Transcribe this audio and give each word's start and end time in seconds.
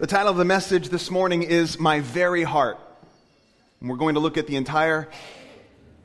The 0.00 0.06
title 0.06 0.30
of 0.30 0.38
the 0.38 0.46
message 0.46 0.88
this 0.88 1.10
morning 1.10 1.42
is 1.42 1.78
My 1.78 2.00
Very 2.00 2.42
Heart. 2.42 2.78
And 3.80 3.90
we're 3.90 3.98
going 3.98 4.14
to 4.14 4.20
look 4.20 4.38
at 4.38 4.46
the 4.46 4.56
entire 4.56 5.10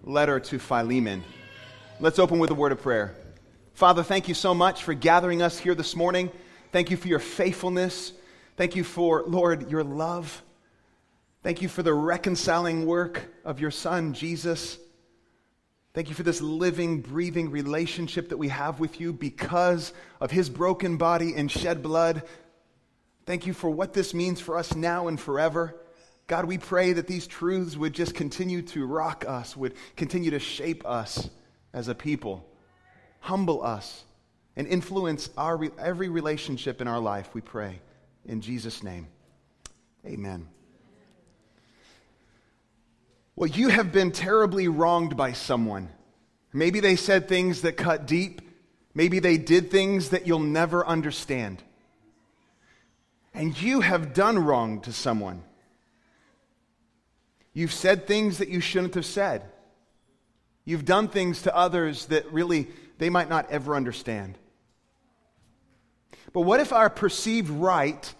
letter 0.03 0.37
to 0.37 0.59
Philemon. 0.59 1.23
Let's 2.01 2.19
open 2.19 2.39
with 2.39 2.51
a 2.51 2.55
word 2.55 2.73
of 2.73 2.81
prayer. 2.81 3.15
Father, 3.73 4.03
thank 4.03 4.27
you 4.27 4.33
so 4.33 4.53
much 4.53 4.83
for 4.83 4.93
gathering 4.93 5.41
us 5.41 5.57
here 5.57 5.75
this 5.75 5.95
morning. 5.95 6.29
Thank 6.73 6.91
you 6.91 6.97
for 6.97 7.07
your 7.07 7.19
faithfulness. 7.19 8.11
Thank 8.57 8.75
you 8.75 8.83
for, 8.83 9.23
Lord, 9.27 9.71
your 9.71 9.85
love. 9.85 10.43
Thank 11.41 11.61
you 11.61 11.69
for 11.69 11.81
the 11.81 11.93
reconciling 11.93 12.85
work 12.85 13.21
of 13.45 13.61
your 13.61 13.71
Son, 13.71 14.13
Jesus. 14.13 14.77
Thank 15.93 16.09
you 16.09 16.15
for 16.15 16.23
this 16.23 16.41
living, 16.41 16.99
breathing 16.99 17.49
relationship 17.49 18.27
that 18.27 18.37
we 18.37 18.49
have 18.49 18.81
with 18.81 18.99
you 18.99 19.13
because 19.13 19.93
of 20.19 20.31
his 20.31 20.49
broken 20.49 20.97
body 20.97 21.33
and 21.37 21.49
shed 21.49 21.81
blood 21.81 22.23
Thank 23.25 23.47
you 23.47 23.53
for 23.53 23.69
what 23.69 23.93
this 23.93 24.13
means 24.13 24.39
for 24.39 24.57
us 24.57 24.75
now 24.75 25.07
and 25.07 25.19
forever. 25.19 25.75
God, 26.27 26.45
we 26.45 26.57
pray 26.57 26.93
that 26.93 27.07
these 27.07 27.27
truths 27.27 27.75
would 27.75 27.93
just 27.93 28.13
continue 28.13 28.61
to 28.63 28.85
rock 28.85 29.25
us, 29.27 29.57
would 29.57 29.73
continue 29.95 30.31
to 30.31 30.39
shape 30.39 30.85
us 30.85 31.29
as 31.73 31.87
a 31.87 31.95
people, 31.95 32.47
humble 33.19 33.63
us, 33.63 34.03
and 34.55 34.67
influence 34.67 35.29
our, 35.37 35.59
every 35.79 36.09
relationship 36.09 36.81
in 36.81 36.87
our 36.87 36.99
life, 36.99 37.29
we 37.33 37.41
pray. 37.41 37.79
In 38.25 38.41
Jesus' 38.41 38.81
name, 38.81 39.07
amen. 40.05 40.47
Well, 43.35 43.49
you 43.49 43.67
have 43.67 43.91
been 43.91 44.11
terribly 44.11 44.67
wronged 44.67 45.17
by 45.17 45.33
someone. 45.33 45.89
Maybe 46.53 46.79
they 46.79 46.95
said 46.95 47.27
things 47.27 47.61
that 47.61 47.73
cut 47.73 48.07
deep. 48.07 48.41
Maybe 48.93 49.19
they 49.19 49.37
did 49.37 49.69
things 49.69 50.09
that 50.09 50.25
you'll 50.25 50.39
never 50.39 50.87
understand 50.87 51.61
and 53.35 53.61
you 53.61 53.81
have 53.81 54.13
done 54.13 54.39
wrong 54.39 54.79
to 54.81 54.93
someone. 54.93 55.43
You've 57.53 57.73
said 57.73 58.07
things 58.07 58.37
that 58.39 58.49
you 58.49 58.61
shouldn't 58.61 58.95
have 58.95 59.05
said. 59.05 59.43
You've 60.63 60.85
done 60.85 61.09
things 61.09 61.43
to 61.43 61.55
others 61.55 62.07
that 62.07 62.31
really 62.31 62.67
they 62.97 63.09
might 63.09 63.29
not 63.29 63.49
ever 63.51 63.75
understand. 63.75 64.37
But 66.33 66.41
what 66.41 66.59
if 66.59 66.73
our 66.73 66.89
perceived 66.89 67.49
right 67.49 68.13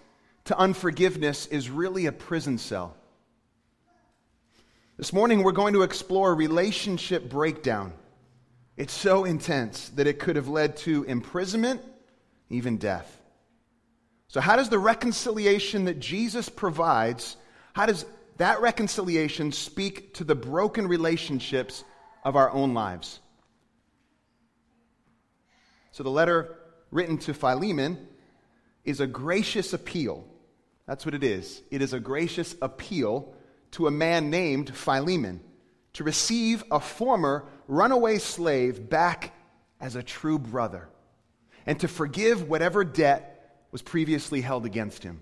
to 0.46 0.58
unforgiveness 0.58 1.48
is 1.48 1.70
really 1.70 2.06
a 2.06 2.12
prison 2.12 2.58
cell? 2.58 2.96
This 4.98 5.12
morning 5.12 5.44
we're 5.44 5.52
going 5.52 5.74
to 5.74 5.82
explore 5.82 6.36
relationship 6.36 7.30
breakdown. 7.30 7.94
It's 8.78 8.94
so 8.94 9.26
intense 9.26 9.90
that 9.90 10.08
it 10.08 10.20
could 10.20 10.36
have 10.36 10.48
led 10.48 10.78
to 10.78 11.04
imprisonment, 11.04 11.82
even 12.50 12.78
death. 12.78 13.22
So, 14.28 14.42
how 14.42 14.56
does 14.56 14.70
the 14.70 14.80
reconciliation 14.80 15.86
that 15.86 16.00
Jesus 16.00 16.50
provides, 16.50 17.38
how 17.74 17.86
does 17.86 18.06
that 18.38 18.62
reconciliation 18.62 19.52
speak 19.52 20.14
to 20.16 20.24
the 20.24 20.36
broken 20.36 20.88
relationships 20.88 21.84
of 22.24 22.36
our 22.36 22.50
own 22.52 22.74
lives? 22.74 23.20
So, 25.92 26.04
the 26.04 26.10
letter 26.10 26.58
written 26.92 27.18
to 27.20 27.34
Philemon 27.34 28.08
is 28.84 29.00
a 29.00 29.08
gracious 29.08 29.74
appeal. 29.74 30.26
That's 30.86 31.06
what 31.06 31.16
it 31.16 31.24
is. 31.24 31.62
It 31.72 31.82
is 31.82 31.94
a 31.94 32.00
gracious 32.00 32.56
appeal 32.62 33.34
to 33.72 33.88
a 33.88 33.92
man 33.92 34.30
named 34.30 34.76
Philemon 34.76 35.42
to 35.94 36.04
receive 36.04 36.64
a 36.72 36.80
former 36.80 37.46
runaway 37.68 38.18
slave 38.18 38.90
back 38.90 39.34
as 39.80 39.96
a 39.96 40.04
true 40.04 40.38
brother 40.38 40.88
and 41.66 41.80
to 41.80 41.88
forgive 41.88 42.48
whatever 42.48 42.84
debt 42.84 43.35
was 43.76 43.82
previously 43.82 44.40
held 44.40 44.66
against 44.66 45.04
him. 45.04 45.20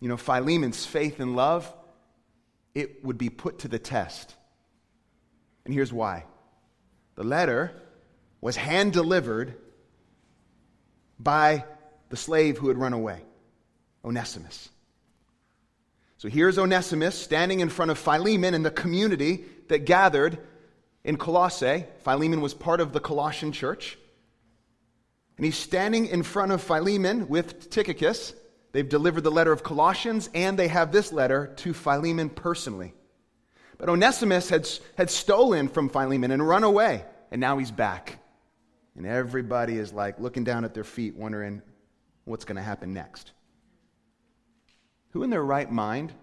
You 0.00 0.08
know, 0.08 0.16
Philemon's 0.16 0.86
faith 0.86 1.20
and 1.20 1.36
love, 1.36 1.70
it 2.74 3.04
would 3.04 3.18
be 3.18 3.28
put 3.28 3.58
to 3.58 3.68
the 3.68 3.78
test. 3.78 4.34
And 5.66 5.74
here's 5.74 5.92
why 5.92 6.24
the 7.16 7.24
letter 7.24 7.72
was 8.40 8.56
hand 8.56 8.94
delivered 8.94 9.54
by 11.18 11.66
the 12.08 12.16
slave 12.16 12.56
who 12.56 12.68
had 12.68 12.78
run 12.78 12.94
away, 12.94 13.20
Onesimus. 14.02 14.70
So 16.16 16.30
here's 16.30 16.56
Onesimus 16.56 17.18
standing 17.18 17.60
in 17.60 17.68
front 17.68 17.90
of 17.90 17.98
Philemon 17.98 18.54
and 18.54 18.64
the 18.64 18.70
community 18.70 19.44
that 19.68 19.80
gathered 19.80 20.38
in 21.04 21.18
Colossae. 21.18 21.84
Philemon 21.98 22.40
was 22.40 22.54
part 22.54 22.80
of 22.80 22.94
the 22.94 23.00
Colossian 23.00 23.52
church. 23.52 23.98
And 25.36 25.44
he's 25.44 25.56
standing 25.56 26.06
in 26.06 26.22
front 26.22 26.52
of 26.52 26.62
Philemon 26.62 27.28
with 27.28 27.70
Tychicus. 27.70 28.34
They've 28.72 28.88
delivered 28.88 29.22
the 29.22 29.30
letter 29.30 29.52
of 29.52 29.62
Colossians, 29.62 30.30
and 30.34 30.58
they 30.58 30.68
have 30.68 30.92
this 30.92 31.12
letter 31.12 31.52
to 31.56 31.74
Philemon 31.74 32.30
personally. 32.30 32.94
But 33.78 33.88
Onesimus 33.88 34.48
had, 34.48 34.68
had 34.96 35.10
stolen 35.10 35.68
from 35.68 35.88
Philemon 35.88 36.30
and 36.30 36.46
run 36.46 36.64
away, 36.64 37.04
and 37.30 37.40
now 37.40 37.58
he's 37.58 37.70
back. 37.70 38.18
And 38.96 39.06
everybody 39.06 39.76
is 39.76 39.92
like 39.92 40.18
looking 40.18 40.44
down 40.44 40.64
at 40.64 40.72
their 40.72 40.84
feet, 40.84 41.14
wondering 41.14 41.60
what's 42.24 42.46
going 42.46 42.56
to 42.56 42.62
happen 42.62 42.94
next. 42.94 43.32
Who 45.10 45.22
in 45.22 45.30
their 45.30 45.44
right 45.44 45.70
mind 45.70 46.14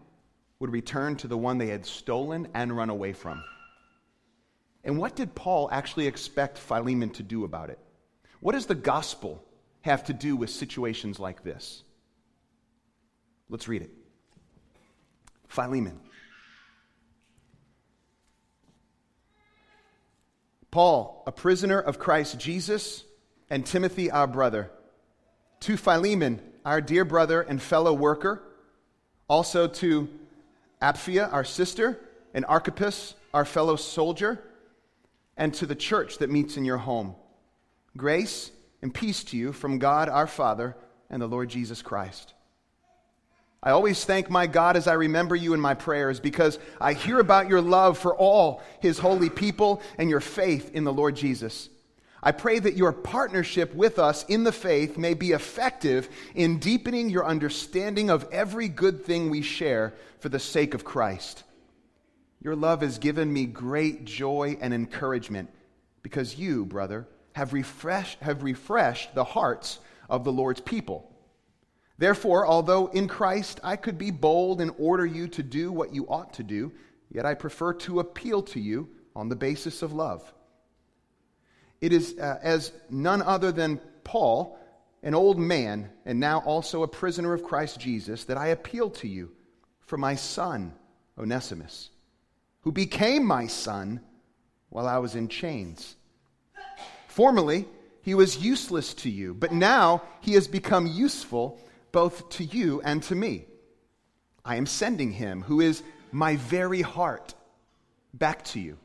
would 0.59 0.72
return 0.72 1.16
to 1.18 1.28
the 1.28 1.38
one 1.38 1.57
they 1.59 1.68
had 1.68 1.85
stolen 1.85 2.47
and 2.53 2.75
run 2.75 2.90
away 2.90 3.13
from? 3.13 3.44
And 4.84 4.97
what 4.97 5.16
did 5.16 5.35
Paul 5.35 5.69
actually 5.72 6.07
expect 6.07 6.57
Philemon 6.57 7.09
to 7.12 7.24
do 7.24 7.44
about 7.44 7.69
it? 7.69 7.80
What 8.43 8.55
does 8.55 8.65
the 8.65 8.75
gospel 8.75 9.41
have 9.83 10.03
to 10.07 10.13
do 10.13 10.35
with 10.35 10.49
situations 10.49 11.17
like 11.17 11.45
this? 11.45 11.81
Let's 13.47 13.69
read 13.69 13.83
it. 13.83 13.91
Philemon. 15.47 15.97
Paul, 20.71 21.23
a 21.25 21.31
prisoner 21.31 21.79
of 21.79 21.99
Christ 21.99 22.37
Jesus, 22.37 23.05
and 23.49 23.65
Timothy, 23.65 24.11
our 24.11 24.27
brother, 24.27 24.69
to 25.61 25.77
Philemon, 25.77 26.41
our 26.65 26.81
dear 26.81 27.05
brother 27.05 27.41
and 27.41 27.61
fellow 27.61 27.93
worker, 27.93 28.43
also 29.29 29.69
to 29.69 30.09
Apphia, 30.81 31.31
our 31.31 31.45
sister, 31.45 31.97
and 32.33 32.43
Archippus, 32.43 33.15
our 33.33 33.45
fellow 33.45 33.77
soldier, 33.77 34.43
and 35.37 35.53
to 35.53 35.65
the 35.65 35.75
church 35.75 36.17
that 36.17 36.29
meets 36.29 36.57
in 36.57 36.65
your 36.65 36.79
home. 36.79 37.15
Grace 37.95 38.51
and 38.81 38.93
peace 38.93 39.23
to 39.25 39.37
you 39.37 39.53
from 39.53 39.79
God 39.79 40.09
our 40.09 40.27
Father 40.27 40.75
and 41.09 41.21
the 41.21 41.27
Lord 41.27 41.49
Jesus 41.49 41.81
Christ. 41.81 42.33
I 43.61 43.71
always 43.71 44.03
thank 44.03 44.29
my 44.29 44.45
God 44.45 44.75
as 44.75 44.87
I 44.87 44.93
remember 44.93 45.35
you 45.35 45.53
in 45.53 45.59
my 45.59 45.73
prayers 45.73 46.19
because 46.19 46.59
I 46.81 46.93
hear 46.93 47.19
about 47.19 47.47
your 47.47 47.61
love 47.61 47.97
for 47.97 48.13
all 48.13 48.61
his 48.81 48.99
holy 48.99 49.29
people 49.29 49.81
and 49.97 50.09
your 50.09 50.19
faith 50.19 50.71
in 50.73 50.83
the 50.83 50.91
Lord 50.91 51.15
Jesus. 51.15 51.69
I 52.21 52.33
pray 52.33 52.59
that 52.59 52.75
your 52.75 52.91
partnership 52.91 53.73
with 53.73 53.99
us 53.99 54.25
in 54.25 54.43
the 54.43 54.51
faith 54.51 54.97
may 54.97 55.13
be 55.13 55.31
effective 55.31 56.09
in 56.35 56.59
deepening 56.59 57.09
your 57.09 57.25
understanding 57.25 58.09
of 58.09 58.27
every 58.31 58.67
good 58.67 59.05
thing 59.05 59.29
we 59.29 59.41
share 59.41 59.93
for 60.19 60.29
the 60.29 60.39
sake 60.39 60.73
of 60.73 60.83
Christ. 60.83 61.43
Your 62.41 62.55
love 62.55 62.81
has 62.81 62.97
given 62.97 63.31
me 63.31 63.45
great 63.45 64.03
joy 64.03 64.57
and 64.59 64.73
encouragement 64.73 65.49
because 66.01 66.37
you, 66.37 66.65
brother, 66.65 67.07
have 67.33 67.53
refreshed, 67.53 68.19
have 68.21 68.44
refreshed 68.44 69.13
the 69.13 69.23
hearts 69.23 69.79
of 70.09 70.23
the 70.23 70.31
Lord's 70.31 70.61
people. 70.61 71.09
Therefore, 71.97 72.45
although 72.45 72.88
in 72.88 73.07
Christ 73.07 73.59
I 73.63 73.75
could 73.75 73.97
be 73.97 74.11
bold 74.11 74.61
and 74.61 74.71
order 74.77 75.05
you 75.05 75.27
to 75.29 75.44
do 75.44 75.71
what 75.71 75.94
you 75.94 76.07
ought 76.07 76.33
to 76.33 76.44
do, 76.44 76.71
yet 77.11 77.25
I 77.25 77.33
prefer 77.33 77.73
to 77.73 77.99
appeal 77.99 78.41
to 78.44 78.59
you 78.59 78.89
on 79.16 79.29
the 79.29 79.35
basis 79.35 79.81
of 79.81 79.94
love. 79.94 80.33
It 81.81 81.94
is 81.94 82.17
uh, 82.17 82.39
as 82.41 82.71
none 82.89 83.21
other 83.21 83.51
than 83.51 83.79
Paul, 84.03 84.57
an 85.03 85.13
old 85.13 85.38
man, 85.38 85.89
and 86.05 86.19
now 86.19 86.39
also 86.39 86.83
a 86.83 86.88
prisoner 86.88 87.33
of 87.33 87.44
Christ 87.44 87.80
Jesus, 87.80 88.24
that 88.25 88.38
I 88.38 88.47
appeal 88.47 88.89
to 88.91 89.07
you 89.07 89.31
for 89.81 89.97
my 89.97 90.15
son, 90.15 90.74
Onesimus, 91.18 91.89
who 92.62 92.71
became 92.71 93.25
my 93.25 93.47
son 93.47 94.00
while 94.69 94.88
I 94.88 94.97
was 94.97 95.15
in 95.15 95.27
chains. 95.27 95.95
Formerly, 97.13 97.68
he 98.01 98.15
was 98.15 98.44
useless 98.44 98.95
to 98.95 99.10
you, 99.10 99.36
but 99.36 99.51
now 99.51 100.01
he 100.21 100.33
has 100.33 100.48
become 100.48 100.88
useful 100.88 101.60
both 101.92 102.27
to 102.30 102.44
you 102.44 102.81
and 102.83 103.04
to 103.04 103.13
me. 103.13 103.45
I 104.44 104.56
am 104.56 104.65
sending 104.65 105.12
him, 105.12 105.44
who 105.44 105.62
is 105.62 105.83
my 106.12 106.38
very 106.38 106.81
heart, 106.81 107.36
back 108.15 108.44
to 108.45 108.60
you. 108.60 108.80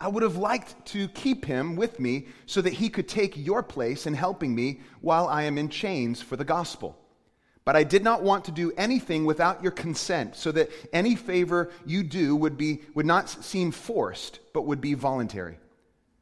I 0.00 0.06
would 0.06 0.22
have 0.22 0.36
liked 0.36 0.86
to 0.92 1.08
keep 1.08 1.44
him 1.44 1.74
with 1.74 1.98
me 1.98 2.28
so 2.46 2.62
that 2.62 2.74
he 2.74 2.88
could 2.88 3.08
take 3.08 3.36
your 3.36 3.64
place 3.64 4.06
in 4.06 4.14
helping 4.14 4.54
me 4.54 4.80
while 5.00 5.26
I 5.26 5.42
am 5.42 5.58
in 5.58 5.68
chains 5.68 6.22
for 6.22 6.36
the 6.36 6.44
gospel. 6.44 6.96
But 7.64 7.74
I 7.74 7.82
did 7.82 8.04
not 8.04 8.22
want 8.22 8.44
to 8.44 8.52
do 8.52 8.72
anything 8.76 9.24
without 9.24 9.64
your 9.64 9.72
consent, 9.72 10.36
so 10.36 10.52
that 10.52 10.70
any 10.92 11.16
favor 11.16 11.70
you 11.84 12.04
do 12.04 12.36
would, 12.36 12.56
be, 12.56 12.82
would 12.94 13.06
not 13.06 13.28
seem 13.28 13.72
forced, 13.72 14.38
but 14.52 14.62
would 14.66 14.80
be 14.80 14.94
voluntary. 14.94 15.58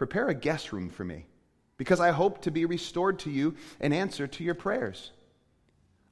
prepare 0.00 0.28
a 0.28 0.34
guest 0.34 0.72
room 0.72 0.88
for 0.88 1.04
me, 1.04 1.26
because 1.76 2.00
I 2.00 2.10
hope 2.10 2.40
to 2.44 2.50
be 2.50 2.64
restored 2.64 3.18
to 3.18 3.30
you 3.30 3.54
in 3.80 3.92
answer 3.92 4.26
to 4.26 4.42
your 4.42 4.54
prayers. 4.54 5.10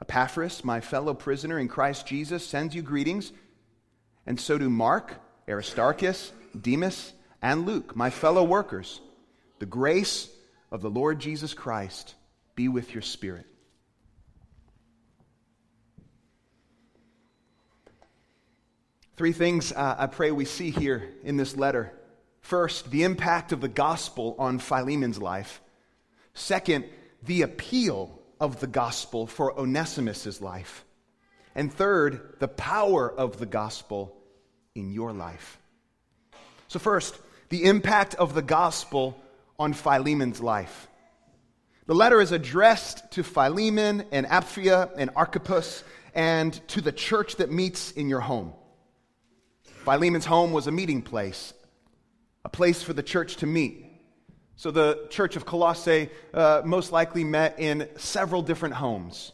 Epaphras, 0.02 0.62
my 0.62 0.82
fellow 0.82 1.14
prisoner 1.14 1.58
in 1.58 1.69
Christ 1.69 2.06
Jesus, 2.06 2.46
sends 2.46 2.75
you 2.75 2.82
greetings, 2.82 3.32
and 4.26 4.38
so 4.38 4.58
do 4.58 4.69
Mark, 4.69 5.14
Aristarchus, 5.49 6.32
Demas, 6.61 7.14
and 7.40 7.64
Luke, 7.64 7.96
my 7.96 8.11
fellow 8.11 8.44
workers. 8.44 9.00
The 9.58 9.64
grace 9.64 10.29
of 10.70 10.82
the 10.82 10.91
Lord 10.91 11.19
Jesus 11.19 11.55
Christ 11.55 12.14
be 12.56 12.69
with 12.69 12.93
your 12.93 13.00
spirit. 13.00 13.46
Three 19.17 19.32
things 19.32 19.73
uh, 19.73 19.96
I 19.99 20.08
pray 20.08 20.31
we 20.31 20.44
see 20.44 20.69
here 20.69 21.08
in 21.25 21.38
this 21.38 21.56
letter. 21.56 21.98
First, 22.49 22.91
the 22.91 23.03
impact 23.03 23.53
of 23.53 23.61
the 23.61 23.69
gospel 23.69 24.35
on 24.39 24.59
Philemon's 24.59 25.19
life. 25.19 25.61
Second, 26.33 26.87
the 27.23 27.43
appeal 27.43 28.19
of 28.41 28.59
the 28.59 28.67
gospel 28.67 29.27
for 29.27 29.61
Onesimus' 29.61 30.41
life. 30.41 30.87
And 31.55 31.71
third, 31.71 32.37
the 32.39 32.49
power 32.49 33.12
of 33.12 33.39
the 33.39 33.45
gospel 33.45 34.17
in 34.75 34.91
your 34.91 35.12
life. 35.12 35.59
So, 36.69 36.79
first, 36.79 37.19
the 37.50 37.65
impact 37.65 38.15
of 38.15 38.33
the 38.33 38.41
gospel 38.41 39.21
on 39.59 39.75
Philemon's 39.75 40.41
life. 40.41 40.89
The 41.85 41.94
letter 41.94 42.19
is 42.19 42.33
addressed 42.33 43.11
to 43.11 43.23
Philemon 43.25 44.06
and 44.11 44.27
Apphia 44.27 44.91
and 44.97 45.11
Archippus 45.15 45.85
and 46.15 46.55
to 46.69 46.81
the 46.81 46.93
church 46.93 47.37
that 47.37 47.53
meets 47.53 47.91
in 47.91 48.09
your 48.09 48.21
home. 48.21 48.55
Philemon's 49.85 50.25
home 50.25 50.53
was 50.53 50.67
a 50.67 50.73
meeting 50.73 51.03
place, 51.03 51.53
a 52.49 52.50
place 52.50 52.83
for 52.83 52.95
the 52.95 53.03
church 53.03 53.37
to 53.37 53.47
meet. 53.47 53.85
So 54.56 54.71
the 54.71 55.06
church 55.11 55.37
of 55.37 55.45
Colossae 55.45 56.09
uh, 56.33 56.62
most 56.65 56.93
likely 56.93 57.23
met 57.23 57.61
in 57.61 57.87
several 57.99 58.41
different 58.41 58.75
homes. 58.75 59.33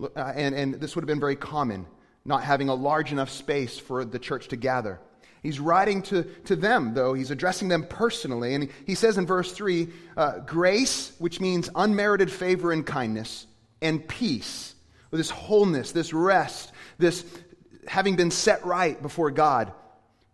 Uh, 0.00 0.32
and, 0.34 0.54
and 0.54 0.74
this 0.76 0.96
would 0.96 1.02
have 1.02 1.08
been 1.08 1.20
very 1.20 1.36
common, 1.36 1.84
not 2.24 2.42
having 2.42 2.70
a 2.70 2.74
large 2.74 3.12
enough 3.12 3.28
space 3.28 3.78
for 3.78 4.02
the 4.06 4.18
church 4.18 4.48
to 4.48 4.56
gather. 4.56 4.98
He's 5.42 5.60
writing 5.60 6.00
to, 6.04 6.22
to 6.46 6.56
them, 6.56 6.94
though. 6.94 7.12
He's 7.12 7.30
addressing 7.30 7.68
them 7.68 7.84
personally. 7.86 8.54
And 8.54 8.70
he 8.86 8.94
says 8.94 9.18
in 9.18 9.26
verse 9.26 9.52
3 9.52 9.88
uh, 10.16 10.38
grace, 10.38 11.12
which 11.18 11.38
means 11.38 11.68
unmerited 11.74 12.32
favor 12.32 12.72
and 12.72 12.86
kindness, 12.86 13.46
and 13.82 14.08
peace, 14.08 14.74
this 15.10 15.28
wholeness, 15.28 15.92
this 15.92 16.14
rest, 16.14 16.72
this 16.96 17.26
having 17.86 18.16
been 18.16 18.30
set 18.30 18.64
right 18.64 19.00
before 19.02 19.30
God 19.30 19.70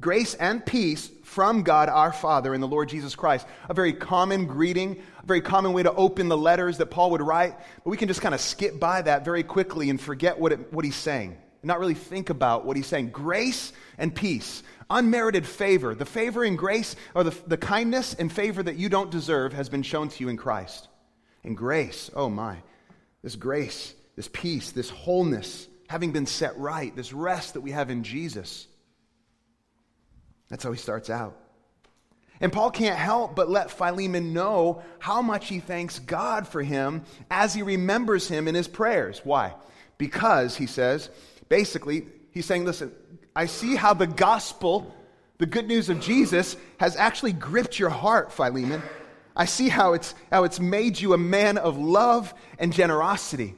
Grace 0.03 0.35
and 0.35 0.67
peace 0.67 1.13
from 1.23 1.63
God 1.63 1.89
our 1.89 2.13
Father 2.13 2.53
and 2.53 2.63
the 2.63 2.67
Lord 2.67 2.89
Jesus 2.89 3.15
Christ. 3.15 3.47
A 3.69 3.75
very 3.75 3.93
common 3.93 4.47
greeting, 4.47 5.01
a 5.23 5.27
very 5.27 5.41
common 5.41 5.73
way 5.73 5.85
to 5.85 5.95
open 5.95 6.29
the 6.29 6.37
letters 6.37 6.79
that 6.79 6.87
Paul 6.87 7.13
would 7.13 7.23
write. 7.23 7.55
But 7.57 7.91
we 7.91 7.97
can 7.97 8.09
just 8.09 8.21
kind 8.21 8.35
of 8.35 8.41
skip 8.41 8.81
by 8.81 9.03
that 9.03 9.25
very 9.25 9.45
quickly 9.45 9.91
and 9.91 10.01
forget 10.01 10.41
what, 10.41 10.51
it, 10.51 10.73
what 10.73 10.85
he's 10.85 10.97
saying, 10.97 11.29
and 11.31 11.69
not 11.69 11.79
really 11.79 11.95
think 11.95 12.31
about 12.31 12.65
what 12.67 12.77
he's 12.77 12.89
saying. 12.89 13.11
Grace 13.11 13.73
and 13.97 14.13
peace, 14.13 14.65
unmerited 14.91 15.47
favor. 15.47 15.95
The 15.95 16.05
favor 16.05 16.43
and 16.43 16.59
grace, 16.59 16.97
or 17.15 17.23
the, 17.23 17.37
the 17.47 17.57
kindness 17.57 18.13
and 18.13 18.31
favor 18.31 18.61
that 18.61 18.77
you 18.77 18.89
don't 18.89 19.11
deserve, 19.11 19.53
has 19.53 19.69
been 19.69 19.85
shown 19.85 20.09
to 20.09 20.25
you 20.25 20.29
in 20.29 20.37
Christ. 20.37 20.89
And 21.45 21.57
grace, 21.57 22.11
oh 22.17 22.29
my, 22.29 22.57
this 23.23 23.37
grace, 23.37 23.95
this 24.17 24.29
peace, 24.33 24.73
this 24.73 24.91
wholeness, 24.91 25.69
having 25.89 26.11
been 26.11 26.27
set 26.27 26.59
right, 26.59 26.95
this 26.97 27.13
rest 27.13 27.55
that 27.55 27.61
we 27.61 27.71
have 27.71 27.89
in 27.89 28.03
Jesus 28.03 28.67
that's 30.53 30.65
how 30.65 30.71
he 30.71 30.79
starts 30.79 31.09
out. 31.09 31.35
And 32.39 32.53
Paul 32.53 32.71
can't 32.71 32.99
help 32.99 33.35
but 33.35 33.49
let 33.49 33.71
Philemon 33.71 34.35
know 34.35 34.83
how 34.99 35.23
much 35.23 35.49
he 35.49 35.61
thanks 35.61 35.99
God 35.99 36.47
for 36.47 36.63
him 36.63 37.05
as 37.31 37.55
he 37.55 37.63
remembers 37.63 38.29
him 38.29 38.47
in 38.47 38.55
his 38.55 38.69
prayers. 38.69 39.23
Why? 39.25 39.55
Because, 39.97 40.55
he 40.55 40.67
says, 40.67 41.09
basically, 41.49 42.07
he's 42.33 42.45
saying, 42.45 42.67
listen, 42.67 42.93
I 43.35 43.47
see 43.47 43.77
how 43.77 43.95
the 43.95 44.07
gospel, 44.07 44.95
the 45.39 45.47
good 45.47 45.67
news 45.67 45.89
of 45.89 46.01
Jesus, 46.01 46.59
has 46.77 46.97
actually 46.97 47.33
gripped 47.33 47.79
your 47.79 47.89
heart, 47.89 48.31
Philemon. 48.31 48.83
I 49.35 49.47
see 49.47 49.71
how 49.71 49.95
it's, 49.95 50.15
how 50.31 50.45
it's 50.45 50.61
made 50.61 51.01
you 51.01 51.15
a 51.15 51.19
man 51.19 51.57
of 51.57 51.79
love 51.79 52.35
and 52.59 52.75
generosity. 52.75 53.55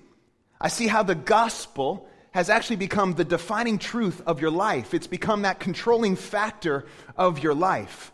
I 0.61 0.69
see 0.69 0.87
how 0.87 1.03
the 1.03 1.17
gospel 1.17 2.09
has 2.35 2.51
actually 2.51 2.75
become 2.75 3.15
the 3.15 3.25
defining 3.25 3.79
truth 3.79 4.21
of 4.27 4.41
your 4.41 4.51
life. 4.51 4.93
It's 4.93 5.07
become 5.07 5.43
that 5.43 5.61
controlling 5.61 6.17
factor 6.17 6.85
of 7.17 7.39
your 7.39 7.55
life. 7.55 8.13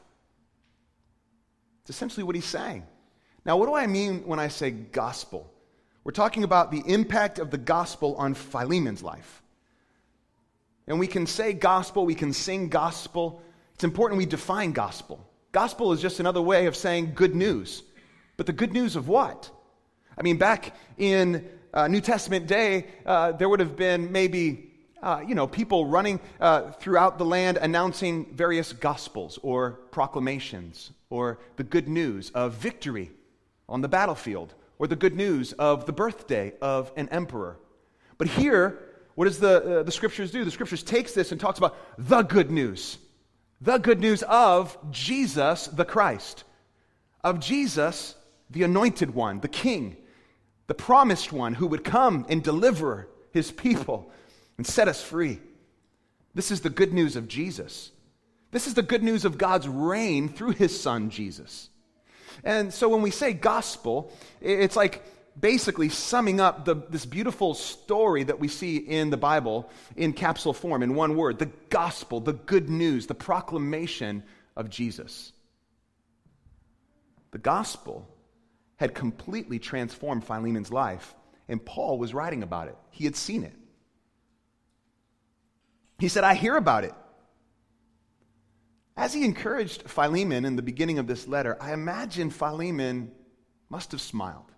It's 1.81 1.90
essentially 1.90 2.22
what 2.22 2.34
he's 2.34 2.44
saying. 2.44 2.84
Now, 3.46 3.56
what 3.56 3.64
do 3.64 3.75
I 3.75 3.87
mean 3.87 4.26
when 4.26 4.38
I 4.38 4.49
say 4.49 4.72
gospel? 4.72 5.50
We're 6.05 6.12
talking 6.12 6.44
about 6.44 6.70
the 6.70 6.82
impact 6.84 7.38
of 7.38 7.50
the 7.50 7.56
gospel 7.56 8.14
on 8.17 8.34
Philemon's 8.34 9.02
life. 9.02 9.43
And 10.87 11.00
we 11.00 11.06
can 11.06 11.26
say 11.26 11.55
gospel, 11.55 12.05
we 12.05 12.14
can 12.14 12.34
sing 12.34 12.69
gospel. 12.69 13.41
It's 13.74 13.84
important 13.84 14.19
we 14.19 14.27
define 14.27 14.72
gospel. 14.72 15.27
Gospel 15.50 15.94
is 15.94 16.03
just 16.03 16.20
another 16.20 16.43
way 16.43 16.67
of 16.67 16.77
saying 16.77 17.12
good 17.15 17.34
news. 17.34 17.84
But 18.36 18.44
the 18.44 18.53
good 18.53 18.74
news 18.74 18.96
of 18.96 19.08
what? 19.08 19.50
I 20.19 20.22
mean, 20.22 20.36
back 20.36 20.77
in 20.98 21.48
uh, 21.72 21.89
New 21.89 22.00
Testament 22.00 22.46
day, 22.46 22.86
uh, 23.06 23.32
there 23.32 23.48
would 23.48 23.60
have 23.60 23.77
been 23.77 24.10
maybe, 24.10 24.70
uh, 25.03 25.22
you 25.27 25.34
know, 25.34 25.46
people 25.46 25.86
running 25.86 26.20
uh, 26.41 26.72
throughout 26.72 27.19
the 27.19 27.24
land 27.24 27.56
announcing 27.56 28.27
various 28.34 28.72
gospels 28.72 29.39
or 29.43 29.72
proclamations 29.91 30.91
or 31.10 31.39
the 31.56 31.65
good 31.65 31.89
news 31.89 32.31
of 32.31 32.55
victory 32.55 33.10
on 33.69 33.81
the 33.81 33.89
battlefield 33.89 34.55
or 34.79 34.86
the 34.86 34.96
good 34.96 35.15
news 35.15 35.53
of 35.55 35.86
the 35.86 35.93
birthday 35.93 36.53
of 36.60 36.91
an 36.96 37.08
emperor. 37.10 37.58
But 38.19 38.29
here, 38.29 38.79
what 39.15 39.27
does 39.27 39.39
the, 39.39 39.81
uh, 39.81 39.82
the 39.82 39.93
scriptures 39.93 40.31
do? 40.31 40.44
The 40.44 40.50
scriptures 40.50 40.82
takes 40.82 41.12
this 41.12 41.32
and 41.32 41.41
talks 41.41 41.58
about 41.58 41.77
the 41.98 42.22
good 42.22 42.50
news. 42.50 42.98
The 43.60 43.79
good 43.79 44.00
news 44.00 44.22
of 44.22 44.77
Jesus 44.91 45.67
the 45.67 45.84
Christ, 45.84 46.44
of 47.22 47.41
Jesus 47.41 48.17
the 48.50 48.62
anointed 48.65 49.15
one, 49.15 49.41
the 49.41 49.48
king, 49.48 49.96
the 50.70 50.74
promised 50.74 51.32
one 51.32 51.53
who 51.53 51.67
would 51.67 51.82
come 51.82 52.24
and 52.29 52.44
deliver 52.44 53.08
his 53.32 53.50
people 53.50 54.08
and 54.56 54.65
set 54.65 54.86
us 54.86 55.03
free. 55.03 55.41
This 56.32 56.53
is 56.53 56.60
the 56.60 56.70
good 56.70 56.93
news 56.93 57.17
of 57.17 57.27
Jesus. 57.27 57.91
This 58.53 58.69
is 58.69 58.74
the 58.74 58.82
good 58.82 59.03
news 59.03 59.24
of 59.24 59.36
God's 59.36 59.67
reign 59.67 60.29
through 60.29 60.53
his 60.53 60.81
son, 60.81 61.10
Jesus. 61.10 61.70
And 62.44 62.72
so 62.72 62.89
when 62.89 63.03
we 63.03 63.10
say 63.10 63.32
gospel, 63.32 64.12
it's 64.41 64.77
like 64.77 65.03
basically 65.41 65.89
summing 65.89 66.41
up 66.41 66.65
the, 66.67 66.77
this 66.89 67.05
beautiful 67.05 67.55
story 67.55 68.22
that 68.22 68.39
we 68.39 68.46
see 68.46 68.77
in 68.77 69.10
the 69.10 69.17
Bible 69.17 69.69
in 69.96 70.12
capsule 70.12 70.53
form 70.53 70.84
in 70.84 70.94
one 70.94 71.17
word 71.17 71.41
the 71.41 71.50
gospel, 71.70 72.20
the 72.20 72.34
good 72.34 72.70
news, 72.70 73.08
the 73.08 73.15
proclamation 73.17 74.22
of 74.55 74.70
Jesus. 74.70 75.32
The 77.32 77.39
gospel 77.39 78.06
had 78.81 78.94
completely 78.94 79.58
transformed 79.58 80.25
Philemon's 80.25 80.72
life, 80.72 81.15
and 81.49 81.63
Paul 81.63 81.99
was 81.99 82.15
writing 82.15 82.43
about 82.43 82.69
it. 82.69 82.77
He 82.91 83.05
had 83.05 83.15
seen 83.15 83.44
it. 83.44 83.53
He 85.99 86.08
said, 86.08 86.25
I 86.25 86.32
hear 86.32 86.56
about 86.56 86.84
it. 86.84 86.94
As 88.96 89.13
he 89.13 89.27
encouraged 89.27 89.82
Philemon 89.82 90.46
in 90.46 90.56
the 90.56 90.63
beginning 90.63 90.99
of 90.99 91.06
this 91.06 91.29
letter, 91.29 91.58
I 91.60 91.75
imagine 91.75 92.31
Philemon 92.31 93.13
must 93.69 93.93
have 93.93 94.01
smiled. 94.01 94.51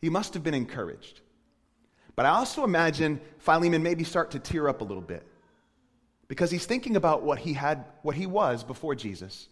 He 0.00 0.08
must 0.08 0.32
have 0.34 0.44
been 0.44 0.54
encouraged. 0.54 1.20
But 2.14 2.26
I 2.26 2.28
also 2.28 2.62
imagine 2.62 3.20
Philemon 3.38 3.82
maybe 3.82 4.04
start 4.04 4.30
to 4.30 4.38
tear 4.38 4.68
up 4.68 4.82
a 4.82 4.84
little 4.84 5.02
bit 5.02 5.26
because 6.28 6.52
he's 6.52 6.64
thinking 6.64 6.94
about 6.94 7.24
what 7.24 7.40
he 7.40 7.54
had, 7.54 7.86
what 8.02 8.14
he 8.14 8.26
was 8.26 8.62
before 8.62 8.94
Jesus, 8.94 9.48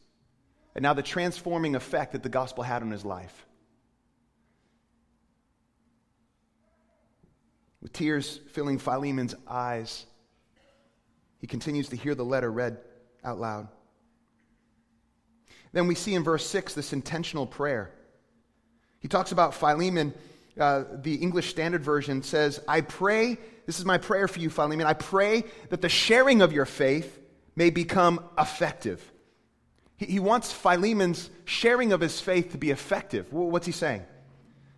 and 0.75 0.83
now 0.83 0.95
the 0.95 1.03
transforming 1.03 1.75
effect 1.75 2.13
that 2.13 2.23
the 2.23 2.29
gospel 2.29 2.65
had 2.65 2.83
on 2.83 2.91
his 2.91 3.05
life. 3.05 3.47
With 7.81 7.93
tears 7.93 8.41
filling 8.53 8.79
Philemon's 8.79 9.35
eyes, 9.47 10.07
he 11.39 11.47
continues 11.47 11.89
to 11.89 11.97
hear 11.97 12.15
the 12.15 12.25
letter 12.25 12.51
read 12.51 12.79
out 13.25 13.41
loud. 13.41 13.69
Then 15.73 15.87
we 15.87 15.95
see 15.95 16.15
in 16.15 16.23
verse 16.23 16.47
6 16.47 16.75
this 16.75 16.93
intentional 16.93 17.47
prayer. 17.47 17.91
He 19.01 19.09
talks 19.09 19.33
about 19.33 19.55
Philemon. 19.55 20.15
Uh, 20.59 20.85
the 20.95 21.15
English 21.15 21.51
Standard 21.51 21.83
Version 21.83 22.23
says, 22.23 22.61
I 22.69 22.83
pray, 22.83 23.39
this 23.67 23.79
is 23.79 23.85
my 23.85 23.99
prayer 23.99 24.29
for 24.29 24.39
you, 24.39 24.51
Philemon. 24.51 24.87
I 24.87 24.93
pray 24.93 25.45
that 25.71 25.81
the 25.81 25.89
sharing 25.89 26.43
of 26.43 26.53
your 26.53 26.67
faith 26.67 27.19
may 27.57 27.71
become 27.71 28.23
effective. 28.39 29.12
He, 29.97 30.19
wants 30.19 30.53
Philemon's 30.53 31.31
sharing 31.45 31.93
of 31.93 32.01
his 32.01 32.21
faith 32.21 32.53
to 32.53 32.59
be 32.59 32.71
effective. 32.71 33.33
What's 33.33 33.67
he 33.67 33.73
saying? 33.73 34.05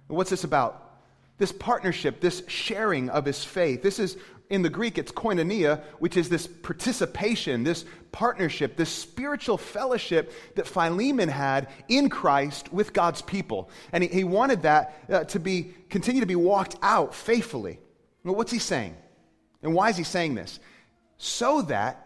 What's 0.09 0.31
this 0.31 0.45
about? 0.45 0.81
This 1.39 1.51
partnership, 1.51 2.21
this 2.21 2.43
sharing 2.47 3.09
of 3.09 3.25
his 3.25 3.43
faith. 3.43 3.83
This 3.83 3.99
is 3.99 4.17
in 4.51 4.63
the 4.63 4.69
Greek, 4.69 4.99
it's 4.99 5.11
koinonia, 5.11 5.83
which 5.99 6.17
is 6.17 6.29
this 6.29 6.47
participation, 6.47 7.65
this 7.65 7.85
partnership, 8.13 8.77
this 8.77 8.91
spiritual 8.91 9.57
fellowship 9.57 10.33
that 10.55 10.69
Philemon 10.69 11.29
had 11.29 11.69
in 11.89 12.11
Christ 12.11 12.73
with 12.73 12.93
God's 12.93 13.23
people. 13.23 13.71
And 13.93 14.05
he, 14.05 14.11
he 14.11 14.25
wanted 14.25 14.63
that 14.63 14.95
uh, 15.09 15.25
to 15.25 15.41
be, 15.41 15.75
continue 15.89 16.21
to 16.21 16.27
be 16.27 16.37
walked 16.37 16.77
out 16.83 17.15
faithfully. 17.15 17.79
Well, 18.23 18.35
what's 18.35 18.53
he 18.53 18.59
saying? 18.59 18.95
And 19.63 19.75
why 19.75 19.89
is 19.89 19.97
he 19.97 20.05
saying 20.05 20.35
this? 20.35 20.61
So 21.17 21.63
that 21.63 22.04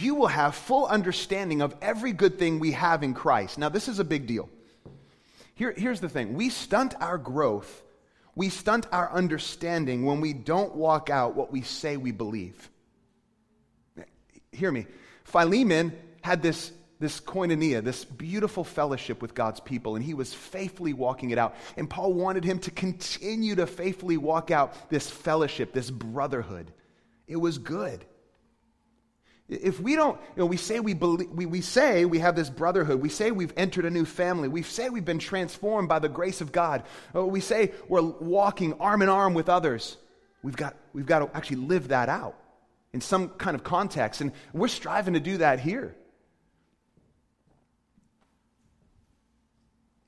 you 0.00 0.14
will 0.14 0.28
have 0.28 0.54
full 0.54 0.86
understanding 0.86 1.62
of 1.62 1.74
every 1.80 2.12
good 2.12 2.38
thing 2.38 2.58
we 2.58 2.72
have 2.72 3.02
in 3.02 3.14
Christ. 3.14 3.58
Now, 3.58 3.68
this 3.68 3.88
is 3.88 3.98
a 3.98 4.04
big 4.04 4.26
deal. 4.26 4.48
Here, 5.54 5.72
here's 5.76 6.00
the 6.00 6.08
thing 6.08 6.34
we 6.34 6.48
stunt 6.50 6.94
our 7.00 7.18
growth 7.18 7.82
we 8.36 8.48
stunt 8.48 8.86
our 8.90 9.10
understanding 9.12 10.04
when 10.04 10.20
we 10.20 10.32
don't 10.32 10.74
walk 10.74 11.08
out 11.08 11.36
what 11.36 11.52
we 11.52 11.62
say 11.62 11.96
we 11.96 12.10
believe. 12.10 12.68
Hear 14.50 14.72
me. 14.72 14.86
Philemon 15.24 15.96
had 16.20 16.42
this, 16.42 16.72
this 16.98 17.20
koinonia, 17.20 17.82
this 17.82 18.04
beautiful 18.04 18.64
fellowship 18.64 19.22
with 19.22 19.34
God's 19.34 19.60
people, 19.60 19.94
and 19.94 20.04
he 20.04 20.14
was 20.14 20.34
faithfully 20.34 20.92
walking 20.92 21.30
it 21.30 21.38
out. 21.38 21.54
And 21.76 21.88
Paul 21.88 22.12
wanted 22.12 22.44
him 22.44 22.58
to 22.60 22.70
continue 22.70 23.54
to 23.56 23.66
faithfully 23.66 24.16
walk 24.16 24.50
out 24.50 24.90
this 24.90 25.08
fellowship, 25.08 25.72
this 25.72 25.90
brotherhood. 25.90 26.72
It 27.28 27.36
was 27.36 27.58
good. 27.58 28.04
If 29.48 29.78
we 29.78 29.94
don't, 29.94 30.18
you 30.36 30.40
know, 30.40 30.46
we 30.46 30.56
say 30.56 30.80
we, 30.80 30.94
believe, 30.94 31.30
we, 31.30 31.44
we 31.44 31.60
say 31.60 32.06
we 32.06 32.18
have 32.20 32.34
this 32.34 32.48
brotherhood. 32.48 33.00
We 33.02 33.10
say 33.10 33.30
we've 33.30 33.52
entered 33.56 33.84
a 33.84 33.90
new 33.90 34.06
family. 34.06 34.48
We 34.48 34.62
say 34.62 34.88
we've 34.88 35.04
been 35.04 35.18
transformed 35.18 35.88
by 35.88 35.98
the 35.98 36.08
grace 36.08 36.40
of 36.40 36.50
God. 36.50 36.84
Uh, 37.14 37.26
we 37.26 37.40
say 37.40 37.72
we're 37.88 38.00
walking 38.00 38.72
arm 38.74 39.02
in 39.02 39.10
arm 39.10 39.34
with 39.34 39.50
others. 39.50 39.98
We've 40.42 40.56
got, 40.56 40.76
we've 40.94 41.06
got 41.06 41.18
to 41.18 41.36
actually 41.36 41.58
live 41.58 41.88
that 41.88 42.08
out 42.08 42.38
in 42.94 43.02
some 43.02 43.28
kind 43.30 43.54
of 43.54 43.62
context. 43.62 44.22
And 44.22 44.32
we're 44.54 44.68
striving 44.68 45.12
to 45.12 45.20
do 45.20 45.36
that 45.38 45.60
here. 45.60 45.94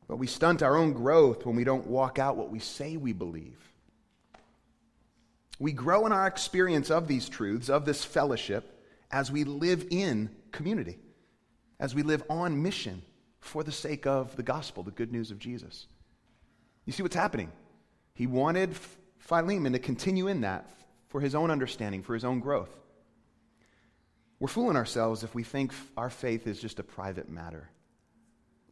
But 0.09 0.17
we 0.17 0.29
stunt 0.29 0.63
our 0.63 0.77
own 0.77 0.93
growth 0.93 1.45
when 1.45 1.57
we 1.57 1.65
don't 1.65 1.87
walk 1.89 2.19
out 2.19 2.37
what 2.37 2.51
we 2.51 2.61
say 2.61 2.97
we 2.97 3.13
believe. 3.13 3.59
We 5.59 5.73
grow 5.73 6.07
in 6.07 6.13
our 6.13 6.27
experience 6.27 6.91
of 6.91 7.07
these 7.07 7.29
truths, 7.29 7.69
of 7.69 7.85
this 7.85 8.05
fellowship 8.05 8.76
as 9.11 9.31
we 9.31 9.45
live 9.45 9.87
in 9.91 10.31
community, 10.53 10.99
as 11.79 11.95
we 11.95 12.03
live 12.03 12.23
on 12.29 12.63
mission 12.63 13.03
for 13.41 13.63
the 13.63 13.73
sake 13.73 14.07
of 14.07 14.35
the 14.37 14.43
gospel, 14.43 14.83
the 14.83 14.91
good 14.91 15.13
news 15.13 15.31
of 15.31 15.39
Jesus. 15.39 15.87
You 16.85 16.93
see 16.93 17.03
what's 17.03 17.17
happening? 17.17 17.53
He 18.15 18.27
wanted 18.27 18.77
Philemon 19.19 19.73
to 19.73 19.79
continue 19.79 20.29
in 20.29 20.41
that 20.43 20.71
for 21.09 21.21
his 21.21 21.35
own 21.35 21.51
understanding, 21.51 22.03
for 22.03 22.15
his 22.15 22.25
own 22.25 22.41
growth. 22.41 22.75
We're 24.39 24.49
fooling 24.49 24.77
ourselves 24.77 25.23
if 25.23 25.35
we 25.35 25.43
think 25.43 25.73
our 25.97 26.11
faith 26.11 26.47
is 26.47 26.61
just 26.61 26.79
a 26.79 26.83
private 26.83 27.29
matter, 27.29 27.71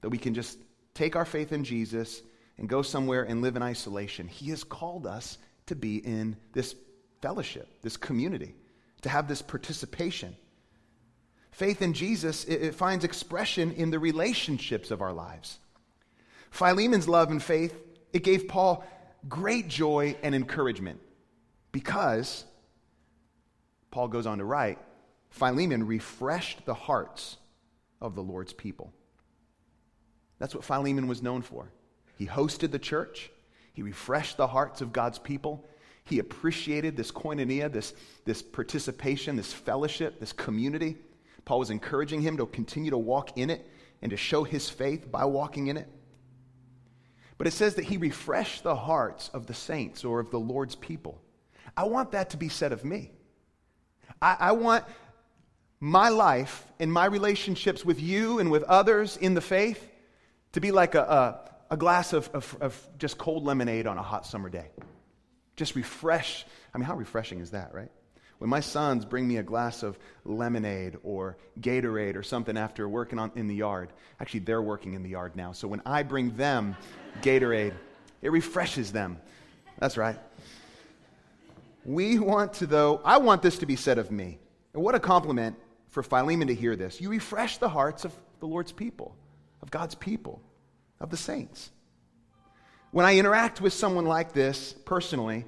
that 0.02 0.10
we 0.10 0.18
can 0.18 0.34
just 0.34 0.58
take 0.94 1.16
our 1.16 1.24
faith 1.24 1.52
in 1.52 1.64
Jesus 1.64 2.22
and 2.58 2.68
go 2.68 2.82
somewhere 2.82 3.22
and 3.22 3.42
live 3.42 3.56
in 3.56 3.62
isolation. 3.62 4.28
He 4.28 4.50
has 4.50 4.62
called 4.62 5.06
us 5.06 5.38
to 5.66 5.74
be 5.74 5.96
in 5.96 6.36
this 6.52 6.74
fellowship, 7.22 7.68
this 7.82 7.96
community 7.96 8.54
to 9.04 9.08
have 9.10 9.28
this 9.28 9.42
participation. 9.42 10.34
Faith 11.52 11.82
in 11.82 11.92
Jesus, 11.92 12.44
it, 12.44 12.62
it 12.62 12.74
finds 12.74 13.04
expression 13.04 13.70
in 13.72 13.90
the 13.90 13.98
relationships 13.98 14.90
of 14.90 15.00
our 15.00 15.12
lives. 15.12 15.58
Philemon's 16.50 17.08
love 17.08 17.30
and 17.30 17.42
faith, 17.42 17.74
it 18.12 18.24
gave 18.24 18.48
Paul 18.48 18.84
great 19.28 19.68
joy 19.68 20.16
and 20.22 20.34
encouragement 20.34 21.00
because, 21.70 22.44
Paul 23.90 24.08
goes 24.08 24.26
on 24.26 24.38
to 24.38 24.44
write, 24.44 24.78
Philemon 25.30 25.86
refreshed 25.86 26.64
the 26.64 26.74
hearts 26.74 27.36
of 28.00 28.14
the 28.14 28.22
Lord's 28.22 28.52
people. 28.52 28.92
That's 30.38 30.54
what 30.54 30.64
Philemon 30.64 31.06
was 31.06 31.22
known 31.22 31.42
for. 31.42 31.70
He 32.16 32.26
hosted 32.26 32.70
the 32.70 32.78
church, 32.78 33.30
he 33.74 33.82
refreshed 33.82 34.38
the 34.38 34.46
hearts 34.46 34.80
of 34.80 34.92
God's 34.92 35.18
people, 35.18 35.66
he 36.04 36.18
appreciated 36.18 36.96
this 36.96 37.10
koinonia, 37.10 37.72
this, 37.72 37.94
this 38.24 38.42
participation, 38.42 39.36
this 39.36 39.52
fellowship, 39.52 40.20
this 40.20 40.32
community. 40.32 40.96
Paul 41.44 41.60
was 41.60 41.70
encouraging 41.70 42.20
him 42.20 42.36
to 42.36 42.46
continue 42.46 42.90
to 42.90 42.98
walk 42.98 43.38
in 43.38 43.50
it 43.50 43.66
and 44.02 44.10
to 44.10 44.16
show 44.16 44.44
his 44.44 44.68
faith 44.68 45.10
by 45.10 45.24
walking 45.24 45.68
in 45.68 45.76
it. 45.76 45.88
But 47.38 47.46
it 47.46 47.52
says 47.52 47.74
that 47.76 47.86
he 47.86 47.96
refreshed 47.96 48.62
the 48.62 48.76
hearts 48.76 49.30
of 49.30 49.46
the 49.46 49.54
saints 49.54 50.04
or 50.04 50.20
of 50.20 50.30
the 50.30 50.38
Lord's 50.38 50.74
people. 50.74 51.20
I 51.76 51.84
want 51.84 52.12
that 52.12 52.30
to 52.30 52.36
be 52.36 52.48
said 52.48 52.72
of 52.72 52.84
me. 52.84 53.10
I, 54.20 54.36
I 54.38 54.52
want 54.52 54.84
my 55.80 56.10
life 56.10 56.66
and 56.78 56.92
my 56.92 57.06
relationships 57.06 57.84
with 57.84 58.00
you 58.00 58.38
and 58.38 58.50
with 58.50 58.62
others 58.64 59.16
in 59.16 59.34
the 59.34 59.40
faith 59.40 59.90
to 60.52 60.60
be 60.60 60.70
like 60.70 60.94
a, 60.94 61.02
a, 61.70 61.74
a 61.74 61.76
glass 61.76 62.12
of, 62.12 62.28
of, 62.32 62.56
of 62.60 62.88
just 62.98 63.18
cold 63.18 63.42
lemonade 63.42 63.86
on 63.86 63.98
a 63.98 64.02
hot 64.02 64.26
summer 64.26 64.48
day. 64.48 64.70
Just 65.56 65.76
refresh. 65.76 66.44
I 66.74 66.78
mean, 66.78 66.84
how 66.84 66.96
refreshing 66.96 67.40
is 67.40 67.50
that, 67.50 67.74
right? 67.74 67.90
When 68.38 68.50
my 68.50 68.60
sons 68.60 69.04
bring 69.04 69.26
me 69.26 69.36
a 69.36 69.42
glass 69.42 69.82
of 69.82 69.98
lemonade 70.24 70.98
or 71.02 71.36
Gatorade 71.60 72.16
or 72.16 72.22
something 72.22 72.56
after 72.56 72.88
working 72.88 73.18
on, 73.18 73.30
in 73.36 73.46
the 73.46 73.54
yard, 73.54 73.92
actually, 74.20 74.40
they're 74.40 74.60
working 74.60 74.94
in 74.94 75.02
the 75.02 75.10
yard 75.10 75.36
now. 75.36 75.52
So 75.52 75.68
when 75.68 75.80
I 75.86 76.02
bring 76.02 76.36
them 76.36 76.76
Gatorade, 77.22 77.74
it 78.22 78.32
refreshes 78.32 78.90
them. 78.92 79.18
That's 79.78 79.96
right. 79.96 80.18
We 81.84 82.18
want 82.18 82.54
to, 82.54 82.66
though, 82.66 83.00
I 83.04 83.18
want 83.18 83.42
this 83.42 83.58
to 83.58 83.66
be 83.66 83.76
said 83.76 83.98
of 83.98 84.10
me. 84.10 84.38
And 84.72 84.82
what 84.82 84.94
a 84.94 85.00
compliment 85.00 85.56
for 85.88 86.02
Philemon 86.02 86.48
to 86.48 86.54
hear 86.54 86.74
this. 86.74 87.00
You 87.00 87.10
refresh 87.10 87.58
the 87.58 87.68
hearts 87.68 88.04
of 88.04 88.12
the 88.40 88.46
Lord's 88.46 88.72
people, 88.72 89.14
of 89.62 89.70
God's 89.70 89.94
people, 89.94 90.42
of 90.98 91.10
the 91.10 91.16
saints. 91.16 91.70
When 92.94 93.04
I 93.04 93.18
interact 93.18 93.60
with 93.60 93.72
someone 93.72 94.04
like 94.04 94.32
this 94.32 94.72
personally, 94.84 95.46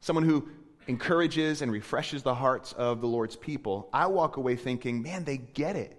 someone 0.00 0.24
who 0.24 0.48
encourages 0.88 1.62
and 1.62 1.70
refreshes 1.70 2.24
the 2.24 2.34
hearts 2.34 2.72
of 2.72 3.00
the 3.00 3.06
Lord's 3.06 3.36
people, 3.36 3.88
I 3.92 4.08
walk 4.08 4.38
away 4.38 4.56
thinking, 4.56 5.00
man, 5.00 5.22
they 5.22 5.36
get 5.36 5.76
it. 5.76 5.96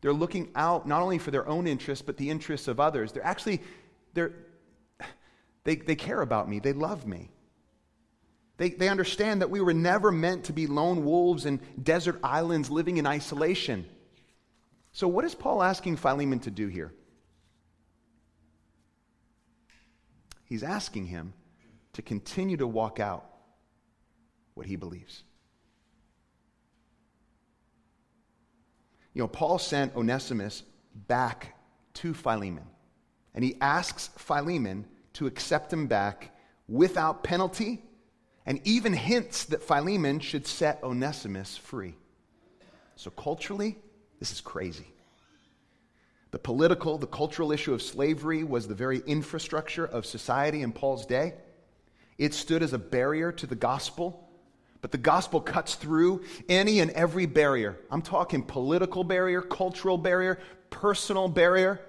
They're 0.00 0.14
looking 0.14 0.48
out 0.54 0.88
not 0.88 1.02
only 1.02 1.18
for 1.18 1.30
their 1.30 1.46
own 1.46 1.66
interests, 1.66 2.00
but 2.00 2.16
the 2.16 2.30
interests 2.30 2.66
of 2.66 2.80
others. 2.80 3.12
They're 3.12 3.26
actually, 3.26 3.60
they're, 4.14 4.32
they, 5.64 5.76
they 5.76 5.96
care 5.96 6.22
about 6.22 6.48
me. 6.48 6.60
They 6.60 6.72
love 6.72 7.06
me. 7.06 7.28
They, 8.56 8.70
they 8.70 8.88
understand 8.88 9.42
that 9.42 9.50
we 9.50 9.60
were 9.60 9.74
never 9.74 10.10
meant 10.10 10.44
to 10.44 10.54
be 10.54 10.66
lone 10.66 11.04
wolves 11.04 11.44
in 11.44 11.60
desert 11.82 12.18
islands 12.24 12.70
living 12.70 12.96
in 12.96 13.06
isolation. 13.06 13.84
So, 14.92 15.08
what 15.08 15.26
is 15.26 15.34
Paul 15.34 15.62
asking 15.62 15.96
Philemon 15.96 16.40
to 16.40 16.50
do 16.50 16.68
here? 16.68 16.94
He's 20.54 20.62
asking 20.62 21.06
him 21.06 21.32
to 21.94 22.00
continue 22.00 22.56
to 22.58 22.66
walk 22.68 23.00
out 23.00 23.28
what 24.54 24.66
he 24.66 24.76
believes. 24.76 25.24
You 29.14 29.22
know, 29.22 29.26
Paul 29.26 29.58
sent 29.58 29.96
Onesimus 29.96 30.62
back 30.94 31.56
to 31.94 32.14
Philemon, 32.14 32.68
and 33.34 33.42
he 33.42 33.56
asks 33.60 34.10
Philemon 34.16 34.86
to 35.14 35.26
accept 35.26 35.72
him 35.72 35.88
back 35.88 36.32
without 36.68 37.24
penalty, 37.24 37.82
and 38.46 38.60
even 38.62 38.92
hints 38.92 39.46
that 39.46 39.60
Philemon 39.60 40.20
should 40.20 40.46
set 40.46 40.84
Onesimus 40.84 41.56
free. 41.56 41.96
So, 42.94 43.10
culturally, 43.10 43.76
this 44.20 44.30
is 44.30 44.40
crazy. 44.40 44.93
The 46.34 46.40
political, 46.40 46.98
the 46.98 47.06
cultural 47.06 47.52
issue 47.52 47.72
of 47.72 47.80
slavery 47.80 48.42
was 48.42 48.66
the 48.66 48.74
very 48.74 48.98
infrastructure 49.06 49.84
of 49.84 50.04
society 50.04 50.62
in 50.62 50.72
Paul's 50.72 51.06
day. 51.06 51.34
It 52.18 52.34
stood 52.34 52.60
as 52.60 52.72
a 52.72 52.78
barrier 52.78 53.30
to 53.30 53.46
the 53.46 53.54
gospel, 53.54 54.28
but 54.80 54.90
the 54.90 54.98
gospel 54.98 55.40
cuts 55.40 55.76
through 55.76 56.24
any 56.48 56.80
and 56.80 56.90
every 56.90 57.26
barrier. 57.26 57.78
I'm 57.88 58.02
talking 58.02 58.42
political 58.42 59.04
barrier, 59.04 59.42
cultural 59.42 59.96
barrier, 59.96 60.40
personal 60.70 61.28
barrier. 61.28 61.80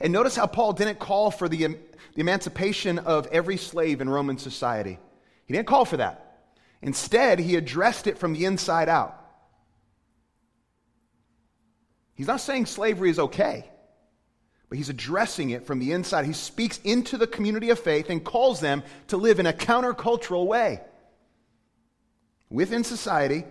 And 0.00 0.14
notice 0.14 0.34
how 0.34 0.46
Paul 0.46 0.72
didn't 0.72 0.98
call 0.98 1.30
for 1.30 1.46
the, 1.46 1.66
the 1.66 1.76
emancipation 2.16 2.98
of 3.00 3.26
every 3.26 3.58
slave 3.58 4.00
in 4.00 4.08
Roman 4.08 4.38
society. 4.38 4.98
He 5.44 5.52
didn't 5.52 5.68
call 5.68 5.84
for 5.84 5.98
that. 5.98 6.38
Instead, 6.80 7.38
he 7.38 7.54
addressed 7.54 8.06
it 8.06 8.16
from 8.16 8.32
the 8.32 8.46
inside 8.46 8.88
out. 8.88 9.20
He's 12.14 12.28
not 12.28 12.40
saying 12.40 12.64
slavery 12.64 13.10
is 13.10 13.18
okay, 13.18 13.68
but 14.74 14.78
he's 14.78 14.88
addressing 14.88 15.50
it 15.50 15.64
from 15.64 15.78
the 15.78 15.92
inside. 15.92 16.24
He 16.24 16.32
speaks 16.32 16.80
into 16.82 17.16
the 17.16 17.28
community 17.28 17.70
of 17.70 17.78
faith 17.78 18.10
and 18.10 18.24
calls 18.24 18.58
them 18.58 18.82
to 19.06 19.16
live 19.16 19.38
in 19.38 19.46
a 19.46 19.52
countercultural 19.52 20.48
way 20.48 20.80
within 22.50 22.82
society, 22.82 23.44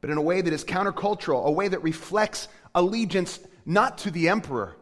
but 0.00 0.08
in 0.08 0.16
a 0.16 0.22
way 0.22 0.40
that 0.40 0.52
is 0.52 0.64
countercultural, 0.64 1.46
a 1.46 1.50
way 1.50 1.66
that 1.66 1.82
reflects 1.82 2.46
allegiance 2.76 3.40
not 3.66 3.98
to 3.98 4.12
the 4.12 4.28
emperor, 4.28 4.76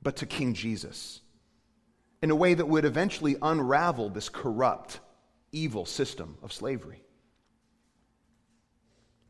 but 0.00 0.16
to 0.16 0.24
King 0.24 0.54
Jesus, 0.54 1.20
in 2.22 2.30
a 2.30 2.34
way 2.34 2.54
that 2.54 2.64
would 2.64 2.86
eventually 2.86 3.36
unravel 3.42 4.08
this 4.08 4.30
corrupt, 4.30 5.00
evil 5.52 5.84
system 5.84 6.38
of 6.42 6.50
slavery. 6.50 7.02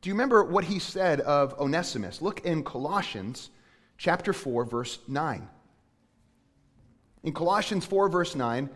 Do 0.03 0.09
you 0.09 0.15
remember 0.15 0.45
what 0.45 0.63
he 0.63 0.79
said 0.79 1.21
of 1.21 1.59
Onesimus? 1.59 2.23
Look 2.23 2.47
in 2.47 2.63
Colossians 2.63 3.51
chapter 3.99 4.33
4 4.33 4.65
verse 4.67 5.01
9. 5.09 5.49
In 7.25 7.33
Colossians 7.33 7.85
4 7.85 8.09
verse 8.09 8.37
9, 8.37 8.71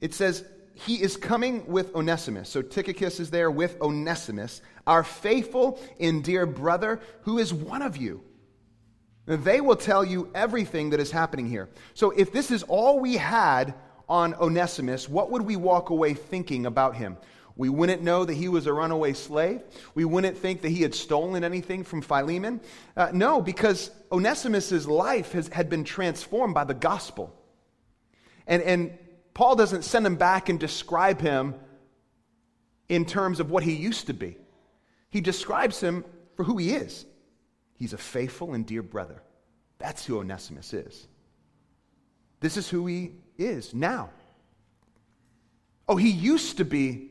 it 0.00 0.12
says, 0.12 0.44
"He 0.74 1.00
is 1.00 1.16
coming 1.16 1.66
with 1.66 1.94
Onesimus." 1.94 2.48
So 2.48 2.60
Tychicus 2.60 3.20
is 3.20 3.30
there 3.30 3.50
with 3.50 3.80
Onesimus, 3.80 4.60
our 4.86 5.02
faithful 5.04 5.80
and 5.98 6.22
dear 6.22 6.44
brother 6.44 7.00
who 7.22 7.38
is 7.38 7.54
one 7.54 7.80
of 7.80 7.96
you. 7.96 8.22
And 9.26 9.44
they 9.44 9.60
will 9.60 9.76
tell 9.76 10.04
you 10.04 10.28
everything 10.34 10.90
that 10.90 11.00
is 11.00 11.12
happening 11.12 11.46
here. 11.46 11.68
So 11.94 12.10
if 12.10 12.32
this 12.32 12.50
is 12.50 12.64
all 12.64 12.98
we 12.98 13.16
had 13.16 13.74
on 14.08 14.34
Onesimus, 14.34 15.08
what 15.08 15.30
would 15.30 15.42
we 15.42 15.54
walk 15.54 15.90
away 15.90 16.14
thinking 16.14 16.66
about 16.66 16.96
him? 16.96 17.16
We 17.60 17.68
wouldn't 17.68 18.00
know 18.00 18.24
that 18.24 18.32
he 18.32 18.48
was 18.48 18.66
a 18.66 18.72
runaway 18.72 19.12
slave. 19.12 19.60
We 19.94 20.06
wouldn't 20.06 20.38
think 20.38 20.62
that 20.62 20.70
he 20.70 20.80
had 20.80 20.94
stolen 20.94 21.44
anything 21.44 21.84
from 21.84 22.00
Philemon. 22.00 22.62
Uh, 22.96 23.10
no, 23.12 23.42
because 23.42 23.90
Onesimus' 24.10 24.86
life 24.86 25.32
has, 25.32 25.48
had 25.48 25.68
been 25.68 25.84
transformed 25.84 26.54
by 26.54 26.64
the 26.64 26.72
gospel. 26.72 27.38
And, 28.46 28.62
and 28.62 28.98
Paul 29.34 29.56
doesn't 29.56 29.82
send 29.82 30.06
him 30.06 30.16
back 30.16 30.48
and 30.48 30.58
describe 30.58 31.20
him 31.20 31.54
in 32.88 33.04
terms 33.04 33.40
of 33.40 33.50
what 33.50 33.62
he 33.62 33.74
used 33.74 34.06
to 34.06 34.14
be, 34.14 34.38
he 35.10 35.20
describes 35.20 35.82
him 35.82 36.06
for 36.36 36.44
who 36.44 36.56
he 36.56 36.70
is. 36.70 37.04
He's 37.74 37.92
a 37.92 37.98
faithful 37.98 38.54
and 38.54 38.64
dear 38.64 38.82
brother. 38.82 39.22
That's 39.76 40.06
who 40.06 40.18
Onesimus 40.18 40.72
is. 40.72 41.06
This 42.40 42.56
is 42.56 42.70
who 42.70 42.86
he 42.86 43.16
is 43.36 43.74
now. 43.74 44.08
Oh, 45.86 45.96
he 45.96 46.08
used 46.08 46.56
to 46.56 46.64
be 46.64 47.09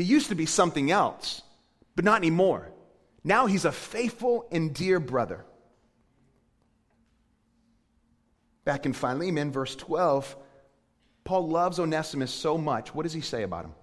he 0.00 0.08
used 0.08 0.28
to 0.28 0.34
be 0.34 0.46
something 0.46 0.90
else, 0.90 1.42
but 1.96 2.04
not 2.04 2.18
anymore. 2.18 2.70
Now 3.24 3.46
he's 3.46 3.64
a 3.64 3.72
faithful 3.72 4.46
and 4.50 4.74
dear 4.74 5.00
brother. 5.00 5.44
Back 8.64 8.86
in 8.86 8.92
Philemon, 8.92 9.50
verse 9.50 9.74
12, 9.76 10.36
Paul 11.24 11.48
loves 11.48 11.78
Onesimus 11.78 12.32
so 12.32 12.56
much. 12.56 12.94
What 12.94 13.02
does 13.02 13.12
he 13.12 13.20
say 13.20 13.42
about 13.42 13.64
him? 13.64 13.74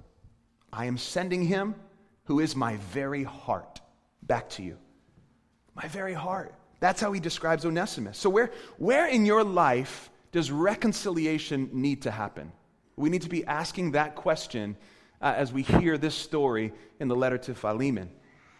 I 0.72 0.86
am 0.86 0.98
sending 0.98 1.44
him 1.44 1.76
who 2.26 2.40
is 2.40 2.56
my 2.56 2.78
very 2.78 3.24
heart 3.24 3.80
back 4.24 4.50
to 4.52 4.64
you. 4.64 4.78
My 5.76 5.88
very 5.88 6.14
heart. 6.14 6.54
That's 6.80 7.02
how 7.02 7.12
he 7.12 7.20
describes 7.20 7.66
Onesimus. 7.66 8.18
So, 8.18 8.30
where, 8.30 8.52
where 8.78 9.08
in 9.08 9.26
your 9.26 9.44
life 9.44 10.10
does 10.32 10.52
reconciliation 10.52 11.70
need 11.74 12.04
to 12.04 12.12
happen? 12.12 12.52
We 12.96 13.10
need 13.10 13.22
to 13.24 13.30
be 13.30 13.46
asking 13.46 13.92
that 13.92 14.16
question 14.16 14.76
uh, 15.22 15.34
as 15.36 15.52
we 15.52 15.64
hear 15.64 15.98
this 15.98 16.16
story 16.16 16.74
in 17.00 17.08
the 17.08 17.16
letter 17.16 17.38
to 17.38 17.56
Philemon. 17.56 18.10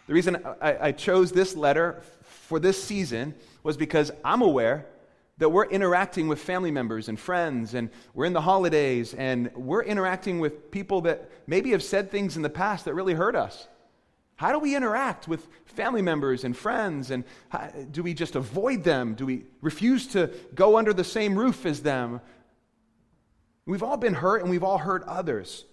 The 0.08 0.14
reason 0.14 0.38
I, 0.62 0.88
I 0.88 0.92
chose 0.92 1.32
this 1.32 1.56
letter 1.56 2.02
for 2.24 2.60
this 2.60 2.82
season 2.82 3.36
was 3.64 3.78
because 3.78 4.12
I'm 4.24 4.42
aware 4.42 4.86
that 5.38 5.50
we're 5.50 5.66
interacting 5.66 6.28
with 6.28 6.40
family 6.40 6.72
members 6.72 7.10
and 7.10 7.20
friends, 7.20 7.74
and 7.74 7.90
we're 8.14 8.26
in 8.26 8.34
the 8.34 8.42
holidays, 8.42 9.14
and 9.14 9.52
we're 9.54 9.84
interacting 9.84 10.40
with 10.40 10.72
people 10.72 11.02
that 11.02 11.30
maybe 11.46 11.72
have 11.72 11.84
said 11.84 12.10
things 12.10 12.36
in 12.38 12.42
the 12.42 12.50
past 12.50 12.86
that 12.86 12.96
really 12.96 13.14
hurt 13.14 13.36
us. 13.36 13.68
How 14.38 14.52
do 14.52 14.60
we 14.60 14.76
interact 14.76 15.28
with 15.28 15.48
family 15.66 16.02
members 16.02 16.44
and 16.44 16.56
friends? 16.56 17.12
And 17.12 17.24
how, 17.50 17.68
do 17.92 18.02
we 18.02 18.14
just 18.14 18.36
avoid 18.36 18.84
them? 18.84 19.14
Do 19.14 19.26
we 19.26 19.46
refuse 19.62 20.08
to 20.08 20.32
go 20.56 20.78
under 20.78 20.94
the 20.94 21.04
same 21.04 21.38
roof 21.38 21.66
as 21.66 21.82
them? 21.82 22.22
We've 23.66 23.84
all 23.84 23.98
been 23.98 24.14
hurt, 24.14 24.42
and 24.42 24.50
we've 24.50 24.64
all 24.64 24.78
hurt 24.78 25.04
others. 25.04 25.66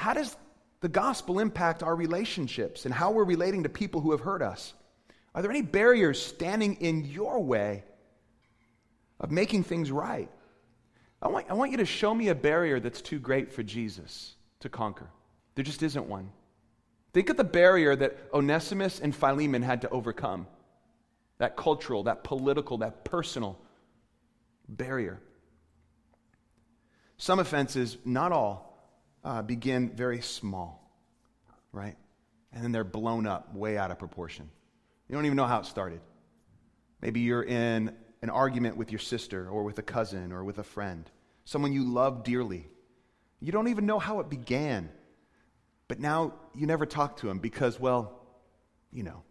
How 0.00 0.14
does 0.14 0.34
the 0.80 0.88
gospel 0.88 1.40
impact 1.40 1.82
our 1.82 1.94
relationships 1.94 2.86
and 2.86 2.94
how 2.94 3.10
we're 3.10 3.22
relating 3.22 3.64
to 3.64 3.68
people 3.68 4.00
who 4.00 4.12
have 4.12 4.20
hurt 4.20 4.40
us? 4.40 4.72
Are 5.34 5.42
there 5.42 5.50
any 5.50 5.60
barriers 5.60 6.20
standing 6.20 6.76
in 6.76 7.04
your 7.04 7.44
way 7.44 7.84
of 9.20 9.30
making 9.30 9.64
things 9.64 9.92
right? 9.92 10.30
I 11.20 11.28
want, 11.28 11.50
I 11.50 11.52
want 11.52 11.72
you 11.72 11.76
to 11.76 11.84
show 11.84 12.14
me 12.14 12.28
a 12.28 12.34
barrier 12.34 12.80
that's 12.80 13.02
too 13.02 13.18
great 13.18 13.52
for 13.52 13.62
Jesus 13.62 14.36
to 14.60 14.70
conquer. 14.70 15.10
There 15.54 15.66
just 15.66 15.82
isn't 15.82 16.06
one. 16.06 16.30
Think 17.12 17.28
of 17.28 17.36
the 17.36 17.44
barrier 17.44 17.94
that 17.94 18.16
Onesimus 18.32 19.00
and 19.00 19.14
Philemon 19.14 19.60
had 19.60 19.82
to 19.82 19.90
overcome 19.90 20.46
that 21.36 21.58
cultural, 21.58 22.04
that 22.04 22.24
political, 22.24 22.78
that 22.78 23.04
personal 23.04 23.58
barrier. 24.66 25.20
Some 27.18 27.38
offenses, 27.38 27.98
not 28.06 28.32
all, 28.32 28.69
uh, 29.24 29.42
begin 29.42 29.90
very 29.90 30.20
small, 30.20 30.90
right? 31.72 31.96
And 32.52 32.64
then 32.64 32.72
they're 32.72 32.84
blown 32.84 33.26
up 33.26 33.54
way 33.54 33.78
out 33.78 33.90
of 33.90 33.98
proportion. 33.98 34.48
You 35.08 35.14
don't 35.14 35.26
even 35.26 35.36
know 35.36 35.46
how 35.46 35.60
it 35.60 35.66
started. 35.66 36.00
Maybe 37.00 37.20
you're 37.20 37.42
in 37.42 37.94
an 38.22 38.30
argument 38.30 38.76
with 38.76 38.92
your 38.92 38.98
sister 38.98 39.48
or 39.48 39.64
with 39.64 39.78
a 39.78 39.82
cousin 39.82 40.32
or 40.32 40.44
with 40.44 40.58
a 40.58 40.62
friend, 40.62 41.10
someone 41.44 41.72
you 41.72 41.84
love 41.84 42.24
dearly. 42.24 42.68
You 43.40 43.52
don't 43.52 43.68
even 43.68 43.86
know 43.86 43.98
how 43.98 44.20
it 44.20 44.28
began, 44.28 44.90
but 45.88 45.98
now 45.98 46.34
you 46.54 46.66
never 46.66 46.86
talk 46.86 47.16
to 47.18 47.26
them 47.26 47.38
because, 47.38 47.80
well, 47.80 48.20
you 48.92 49.02
know, 49.02 49.22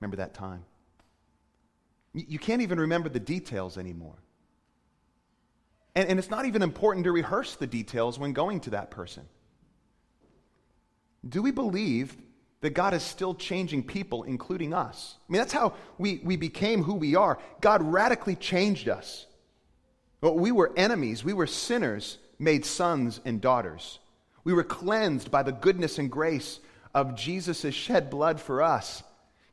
remember 0.00 0.18
that 0.18 0.34
time. 0.34 0.64
You 2.12 2.38
can't 2.38 2.62
even 2.62 2.78
remember 2.78 3.08
the 3.08 3.18
details 3.18 3.76
anymore. 3.76 4.14
And, 5.94 6.08
and 6.08 6.18
it's 6.18 6.30
not 6.30 6.46
even 6.46 6.62
important 6.62 7.04
to 7.04 7.12
rehearse 7.12 7.56
the 7.56 7.66
details 7.66 8.18
when 8.18 8.32
going 8.32 8.60
to 8.60 8.70
that 8.70 8.90
person. 8.90 9.24
Do 11.26 11.42
we 11.42 11.50
believe 11.50 12.16
that 12.60 12.70
God 12.70 12.94
is 12.94 13.02
still 13.02 13.34
changing 13.34 13.84
people, 13.84 14.24
including 14.24 14.74
us? 14.74 15.16
I 15.28 15.32
mean, 15.32 15.40
that's 15.40 15.52
how 15.52 15.74
we, 15.98 16.20
we 16.24 16.36
became 16.36 16.82
who 16.82 16.94
we 16.94 17.14
are. 17.14 17.38
God 17.60 17.82
radically 17.82 18.36
changed 18.36 18.88
us. 18.88 19.26
Well, 20.20 20.36
we 20.36 20.52
were 20.52 20.72
enemies, 20.76 21.22
we 21.22 21.34
were 21.34 21.46
sinners, 21.46 22.18
made 22.38 22.64
sons 22.64 23.20
and 23.24 23.40
daughters. 23.40 23.98
We 24.42 24.52
were 24.52 24.64
cleansed 24.64 25.30
by 25.30 25.42
the 25.42 25.52
goodness 25.52 25.98
and 25.98 26.10
grace 26.10 26.60
of 26.94 27.14
Jesus' 27.14 27.74
shed 27.74 28.10
blood 28.10 28.40
for 28.40 28.62
us. 28.62 29.02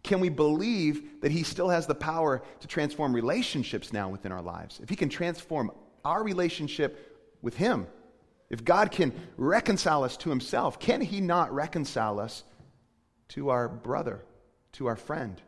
Can 0.04 0.19
we 0.19 0.30
believe 0.30 1.21
that 1.21 1.32
He 1.32 1.43
still 1.43 1.69
has 1.69 1.88
the 1.88 1.95
power 1.95 2.41
to 2.60 2.67
transform 2.67 3.13
relationships 3.13 3.93
now 3.93 4.10
within 4.10 4.32
our 4.32 4.41
lives? 4.41 4.80
If 4.82 4.89
He 4.89 4.95
can 4.95 5.10
transform 5.10 5.71
our 6.03 6.23
relationship 6.23 7.19
with 7.41 7.55
Him, 7.55 7.87
if 8.49 8.63
God 8.63 8.91
can 8.91 9.13
reconcile 9.37 10.03
us 10.03 10.17
to 10.17 10.29
Himself, 10.29 10.79
can 10.79 11.01
He 11.01 11.21
not 11.21 11.53
reconcile 11.53 12.19
us 12.19 12.43
to 13.29 13.49
our 13.49 13.69
brother, 13.69 14.23
to 14.73 14.87
our 14.87 14.95
friend, 14.95 15.41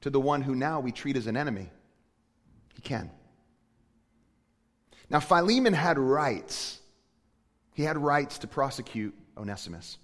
to 0.00 0.10
the 0.10 0.20
one 0.20 0.42
who 0.42 0.54
now 0.54 0.80
we 0.80 0.92
treat 0.92 1.16
as 1.16 1.26
an 1.26 1.36
enemy? 1.36 1.70
He 2.74 2.82
can. 2.82 3.10
Now, 5.10 5.20
Philemon 5.20 5.74
had 5.74 5.98
rights. 5.98 6.80
He 7.74 7.82
had 7.82 7.98
rights 7.98 8.38
to 8.38 8.46
prosecute 8.46 9.14
Onesimus. 9.36 9.98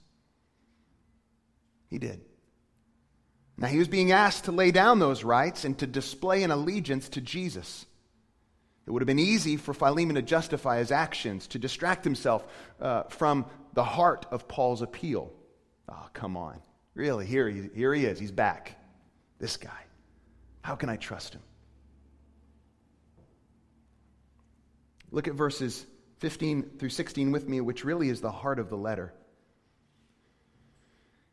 He 1.88 1.98
did. 1.98 2.20
Now, 3.56 3.68
he 3.68 3.78
was 3.78 3.88
being 3.88 4.12
asked 4.12 4.44
to 4.44 4.52
lay 4.52 4.70
down 4.70 4.98
those 4.98 5.24
rights 5.24 5.64
and 5.64 5.78
to 5.78 5.86
display 5.86 6.42
an 6.42 6.50
allegiance 6.50 7.08
to 7.10 7.20
Jesus. 7.20 7.86
It 8.86 8.90
would 8.90 9.02
have 9.02 9.06
been 9.06 9.18
easy 9.18 9.56
for 9.56 9.74
Philemon 9.74 10.16
to 10.16 10.22
justify 10.22 10.78
his 10.78 10.90
actions, 10.90 11.46
to 11.48 11.58
distract 11.58 12.04
himself 12.04 12.46
uh, 12.80 13.04
from 13.04 13.46
the 13.74 13.84
heart 13.84 14.26
of 14.30 14.48
Paul's 14.48 14.82
appeal. 14.82 15.32
Oh, 15.88 16.08
come 16.12 16.36
on. 16.36 16.60
Really, 16.94 17.26
here 17.26 17.48
he, 17.48 17.68
here 17.74 17.94
he 17.94 18.04
is. 18.04 18.18
He's 18.18 18.32
back. 18.32 18.76
This 19.38 19.56
guy. 19.56 19.70
How 20.62 20.74
can 20.74 20.88
I 20.88 20.96
trust 20.96 21.34
him? 21.34 21.42
Look 25.10 25.28
at 25.28 25.34
verses 25.34 25.86
15 26.18 26.72
through 26.78 26.90
16 26.90 27.32
with 27.32 27.48
me, 27.48 27.60
which 27.60 27.84
really 27.84 28.08
is 28.08 28.20
the 28.20 28.30
heart 28.30 28.58
of 28.58 28.68
the 28.68 28.76
letter. 28.76 29.12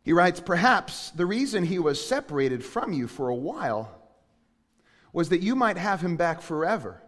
He 0.03 0.13
writes, 0.13 0.39
Perhaps 0.39 1.11
the 1.11 1.25
reason 1.25 1.65
he 1.65 1.79
was 1.79 2.03
separated 2.03 2.63
from 2.63 2.93
you 2.93 3.07
for 3.07 3.29
a 3.29 3.35
while 3.35 3.93
was 5.11 5.29
that 5.29 5.41
you 5.41 5.55
might 5.55 5.77
have 5.77 6.01
him 6.01 6.15
back 6.15 6.41
forever, 6.41 7.01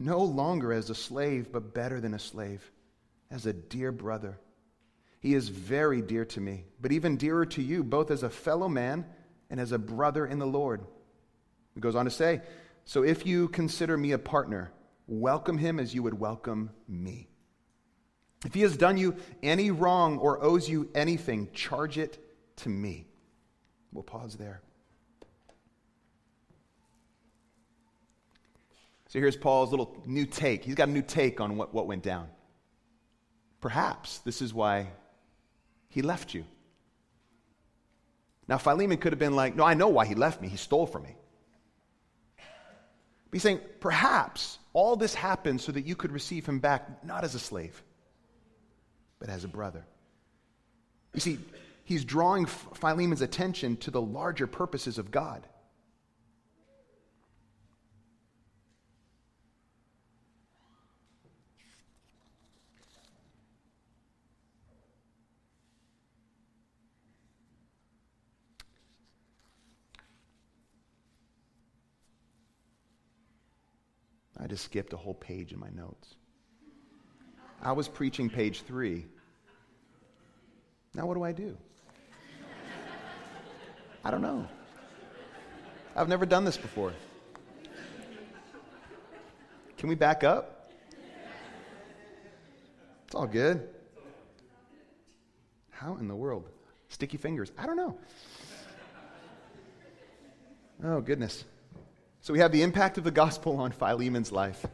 no 0.00 0.18
longer 0.22 0.72
as 0.72 0.90
a 0.90 0.94
slave, 0.94 1.52
but 1.52 1.74
better 1.74 2.00
than 2.00 2.14
a 2.14 2.18
slave, 2.18 2.68
as 3.30 3.46
a 3.46 3.52
dear 3.52 3.92
brother. 3.92 4.40
He 5.20 5.34
is 5.34 5.50
very 5.50 6.00
dear 6.00 6.24
to 6.24 6.40
me, 6.40 6.64
but 6.80 6.92
even 6.92 7.18
dearer 7.18 7.44
to 7.46 7.62
you, 7.62 7.84
both 7.84 8.10
as 8.10 8.22
a 8.22 8.30
fellow 8.30 8.68
man 8.68 9.04
and 9.50 9.60
as 9.60 9.72
a 9.72 9.78
brother 9.78 10.26
in 10.26 10.38
the 10.38 10.46
Lord. 10.46 10.80
He 11.74 11.80
goes 11.80 11.94
on 11.94 12.06
to 12.06 12.10
say, 12.10 12.40
So 12.84 13.04
if 13.04 13.26
you 13.26 13.48
consider 13.48 13.96
me 13.98 14.12
a 14.12 14.18
partner, 14.18 14.72
welcome 15.06 15.58
him 15.58 15.78
as 15.78 15.94
you 15.94 16.02
would 16.02 16.18
welcome 16.18 16.70
me. 16.88 17.28
If 18.46 18.54
he 18.54 18.62
has 18.62 18.78
done 18.78 18.96
you 18.96 19.16
any 19.42 19.70
wrong 19.70 20.16
or 20.16 20.42
owes 20.42 20.66
you 20.66 20.88
anything, 20.94 21.50
charge 21.52 21.98
it 21.98 22.18
to 22.56 22.70
me. 22.70 23.06
We'll 23.92 24.02
pause 24.02 24.36
there. 24.36 24.62
So 29.10 29.18
here's 29.18 29.36
Paul's 29.36 29.72
little 29.72 30.00
new 30.06 30.24
take. 30.24 30.64
He's 30.64 30.76
got 30.76 30.88
a 30.88 30.92
new 30.92 31.02
take 31.02 31.40
on 31.40 31.56
what, 31.56 31.74
what 31.74 31.88
went 31.88 32.04
down. 32.04 32.28
Perhaps 33.60 34.18
this 34.20 34.40
is 34.40 34.54
why 34.54 34.86
he 35.88 36.00
left 36.00 36.32
you. 36.32 36.44
Now, 38.46 38.56
Philemon 38.56 38.98
could 38.98 39.12
have 39.12 39.18
been 39.18 39.34
like, 39.34 39.56
No, 39.56 39.64
I 39.64 39.74
know 39.74 39.88
why 39.88 40.06
he 40.06 40.14
left 40.14 40.40
me. 40.40 40.46
He 40.46 40.56
stole 40.56 40.86
from 40.86 41.02
me. 41.02 41.16
But 42.36 43.32
he's 43.32 43.42
saying, 43.42 43.58
Perhaps 43.80 44.60
all 44.74 44.94
this 44.94 45.12
happened 45.12 45.60
so 45.60 45.72
that 45.72 45.84
you 45.84 45.96
could 45.96 46.12
receive 46.12 46.46
him 46.46 46.60
back, 46.60 47.04
not 47.04 47.24
as 47.24 47.34
a 47.34 47.40
slave, 47.40 47.82
but 49.18 49.28
as 49.28 49.42
a 49.42 49.48
brother. 49.48 49.84
You 51.14 51.20
see, 51.20 51.38
he's 51.82 52.04
drawing 52.04 52.46
Philemon's 52.46 53.22
attention 53.22 53.76
to 53.78 53.90
the 53.90 54.00
larger 54.00 54.46
purposes 54.46 54.98
of 54.98 55.10
God. 55.10 55.48
I 74.42 74.46
just 74.46 74.64
skipped 74.64 74.92
a 74.92 74.96
whole 74.96 75.14
page 75.14 75.52
in 75.52 75.58
my 75.58 75.68
notes. 75.70 76.14
I 77.62 77.72
was 77.72 77.88
preaching 77.88 78.30
page 78.30 78.62
three. 78.62 79.04
Now, 80.94 81.06
what 81.06 81.14
do 81.14 81.22
I 81.22 81.32
do? 81.32 81.56
I 84.02 84.10
don't 84.10 84.22
know. 84.22 84.48
I've 85.94 86.08
never 86.08 86.24
done 86.24 86.44
this 86.44 86.56
before. 86.56 86.94
Can 89.76 89.88
we 89.88 89.94
back 89.94 90.24
up? 90.24 90.72
It's 93.06 93.14
all 93.14 93.26
good. 93.26 93.68
How 95.70 95.96
in 95.96 96.08
the 96.08 96.14
world? 96.14 96.48
Sticky 96.88 97.18
fingers. 97.18 97.52
I 97.58 97.66
don't 97.66 97.76
know. 97.76 97.98
Oh, 100.82 101.00
goodness. 101.00 101.44
So 102.22 102.34
we 102.34 102.38
have 102.40 102.52
the 102.52 102.62
impact 102.62 102.98
of 102.98 103.04
the 103.04 103.10
gospel 103.10 103.56
on 103.56 103.72
Philemon's 103.72 104.30
life. 104.30 104.66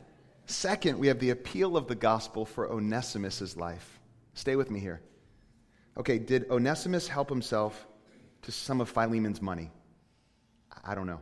Second, 0.47 0.99
we 0.99 1.07
have 1.07 1.21
the 1.21 1.31
appeal 1.31 1.77
of 1.77 1.87
the 1.87 1.95
gospel 1.95 2.45
for 2.45 2.71
Onesimus' 2.71 3.57
life. 3.57 4.01
Stay 4.35 4.57
with 4.57 4.71
me 4.71 4.81
here. 4.81 5.01
Okay, 5.97 6.19
did 6.19 6.51
Onesimus 6.51 7.07
help 7.07 7.29
himself 7.29 7.87
to 8.43 8.53
some 8.53 8.81
of 8.81 8.91
Philemon's 8.91 9.41
money? 9.41 9.71
I 10.85 10.95
don't 10.95 11.07
know. 11.07 11.21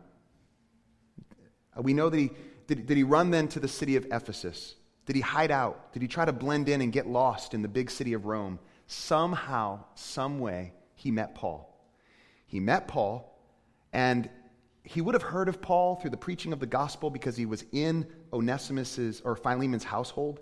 We 1.77 1.93
know 1.93 2.09
that 2.09 2.19
he 2.19 2.31
did, 2.67 2.87
did 2.87 2.97
he 2.97 3.03
run 3.03 3.31
then 3.31 3.49
to 3.49 3.61
the 3.61 3.69
city 3.69 3.97
of 3.97 4.07
Ephesus? 4.11 4.77
Did 5.05 5.17
he 5.17 5.23
hide 5.23 5.51
out? 5.51 5.93
Did 5.93 6.01
he 6.01 6.09
try 6.09 6.25
to 6.25 6.33
blend 6.33 6.71
in 6.71 6.81
and 6.81 6.91
get 6.91 7.07
lost 7.07 7.53
in 7.53 7.61
the 7.61 7.69
big 7.69 7.91
city 7.91 8.15
of 8.15 8.25
Rome? 8.25 8.59
Somehow, 8.87 9.85
some 9.95 10.39
way, 10.39 10.73
he 10.95 11.11
met 11.11 11.35
Paul. 11.35 11.71
He 12.47 12.61
met 12.61 12.89
Paul, 12.89 13.39
and 13.93 14.31
he 14.85 15.01
would 15.01 15.15
have 15.15 15.23
heard 15.23 15.49
of 15.49 15.63
Paul 15.63 15.97
through 15.97 16.11
the 16.11 16.17
preaching 16.17 16.53
of 16.53 16.61
the 16.61 16.67
gospel 16.67 17.09
because 17.09 17.37
he 17.37 17.47
was 17.47 17.65
in 17.73 18.07
Onesimus's 18.33 19.23
or 19.25 19.35
Philemon's 19.35 19.85
household. 19.85 20.41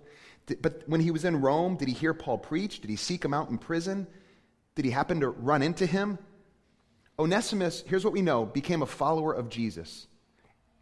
But 0.61 0.83
when 0.85 0.99
he 0.99 1.11
was 1.11 1.23
in 1.23 1.39
Rome, 1.39 1.77
did 1.77 1.87
he 1.87 1.93
hear 1.93 2.13
Paul 2.13 2.37
preach? 2.37 2.81
Did 2.81 2.89
he 2.89 2.97
seek 2.97 3.23
him 3.23 3.33
out 3.33 3.49
in 3.49 3.57
prison? 3.57 4.05
Did 4.75 4.83
he 4.83 4.91
happen 4.91 5.21
to 5.21 5.29
run 5.29 5.61
into 5.61 5.85
him? 5.85 6.19
Onesimus, 7.17 7.83
here's 7.87 8.03
what 8.03 8.13
we 8.13 8.21
know, 8.21 8.45
became 8.45 8.81
a 8.81 8.87
follower 8.87 9.33
of 9.33 9.49
Jesus. 9.49 10.07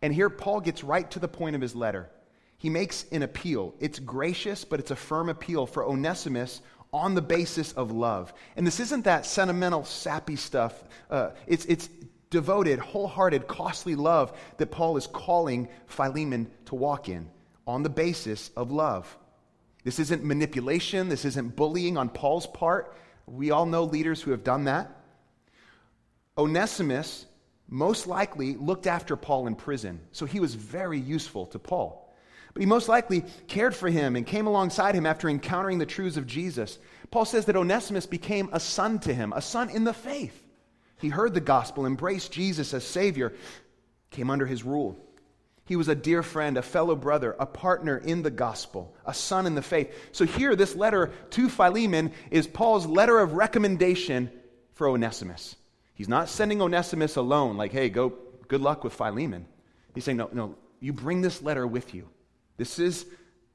And 0.02 0.12
here 0.12 0.30
Paul 0.32 0.62
gets 0.62 0.84
right 0.84 1.10
to 1.12 1.20
the 1.20 1.28
point 1.28 1.56
of 1.56 1.62
his 1.62 1.76
letter. 1.76 2.10
He 2.58 2.70
makes 2.70 3.06
an 3.12 3.22
appeal. 3.22 3.76
It's 3.80 4.00
gracious, 4.00 4.66
but 4.66 4.80
it's 4.80 4.92
a 4.92 4.96
firm 4.96 5.30
appeal 5.30 5.68
for 5.68 5.86
Onesimus 5.86 6.62
on 6.94 7.16
the 7.16 7.22
basis 7.22 7.72
of 7.74 7.92
love. 7.92 8.34
And 8.56 8.66
this 8.66 8.80
isn't 8.80 9.06
that 9.06 9.26
sentimental, 9.26 9.86
sappy 9.86 10.36
stuff. 10.36 10.84
Uh, 11.10 11.32
it's, 11.48 11.66
it's 11.66 11.90
devoted, 12.32 12.80
wholehearted, 12.80 13.48
costly 13.48 13.94
love 13.94 14.36
that 14.58 14.72
Paul 14.72 14.98
is 14.98 15.06
calling 15.06 15.70
Philemon 15.86 16.50
to 16.66 16.76
walk 16.76 17.08
in 17.08 17.30
on 17.68 17.84
the 17.84 17.90
basis 17.90 18.50
of 18.58 18.72
love. 18.72 19.16
This 19.84 20.00
isn't 20.00 20.24
manipulation, 20.24 21.10
this 21.10 21.26
isn't 21.26 21.56
bullying 21.56 21.98
on 21.98 22.10
Paul's 22.10 22.48
part. 22.48 22.96
We 23.28 23.52
all 23.52 23.66
know 23.66 23.84
leaders 23.84 24.22
who 24.22 24.32
have 24.32 24.44
done 24.44 24.64
that. 24.64 24.98
Onesimus 26.38 27.26
most 27.68 28.08
likely 28.08 28.56
looked 28.56 28.88
after 28.88 29.16
Paul 29.16 29.48
in 29.48 29.56
prison, 29.56 30.02
so 30.12 30.26
he 30.26 30.40
was 30.40 30.56
very 30.56 31.00
useful 31.00 31.46
to 31.48 31.60
Paul. 31.60 32.14
But 32.54 32.62
he 32.62 32.66
most 32.66 32.90
likely 32.90 33.24
cared 33.48 33.76
for 33.76 33.90
him 33.90 34.16
and 34.16 34.26
came 34.26 34.48
alongside 34.48 34.94
him 34.94 35.06
after 35.06 35.30
encountering 35.30 35.78
the 35.78 35.86
truths 35.86 36.18
of 36.18 36.28
Jesus. 36.28 36.80
Paul 37.10 37.26
says 37.26 37.46
that 37.46 37.56
Onesimus 37.56 38.06
became 38.06 38.50
a 38.52 38.60
son 38.60 39.00
to 39.00 39.14
him, 39.14 39.34
a 39.34 39.42
son 39.42 39.70
in 39.70 39.84
the 39.84 39.94
faith. 39.94 40.41
He 41.02 41.10
heard 41.10 41.34
the 41.34 41.42
gospel, 41.42 41.86
embraced 41.86 42.32
Jesus 42.32 42.74
as 42.74 42.86
Savior, 42.86 43.34
came 44.12 44.30
under 44.30 44.46
his 44.46 44.64
rule. 44.64 44.98
He 45.66 45.76
was 45.76 45.88
a 45.88 45.96
dear 45.96 46.22
friend, 46.22 46.58
a 46.58 46.62
fellow 46.62 46.96
brother, 46.96 47.36
a 47.40 47.46
partner 47.46 47.98
in 47.98 48.22
the 48.22 48.32
gospel, 48.32 48.96
a 49.06 49.14
son 49.14 49.46
in 49.46 49.56
the 49.56 49.62
faith. 49.62 49.94
So 50.12 50.26
here, 50.26 50.56
this 50.56 50.76
letter 50.76 51.12
to 51.32 51.50
Philemon 51.50 52.12
is 52.30 52.46
Paul's 52.46 52.86
letter 52.86 53.20
of 53.20 53.34
recommendation 53.34 54.30
for 54.74 54.88
Onesimus. 54.90 55.56
He's 55.94 56.10
not 56.10 56.30
sending 56.30 56.62
Onesimus 56.62 57.16
alone, 57.16 57.58
like, 57.58 57.72
hey, 57.72 57.90
go, 57.90 58.14
good 58.48 58.62
luck 58.62 58.84
with 58.84 58.94
Philemon. 58.94 59.46
He's 59.96 60.04
saying, 60.04 60.18
no, 60.18 60.30
no, 60.34 60.56
you 60.80 60.94
bring 60.94 61.22
this 61.22 61.42
letter 61.42 61.66
with 61.66 61.94
you. 61.94 62.10
This 62.58 62.80
is 62.80 63.06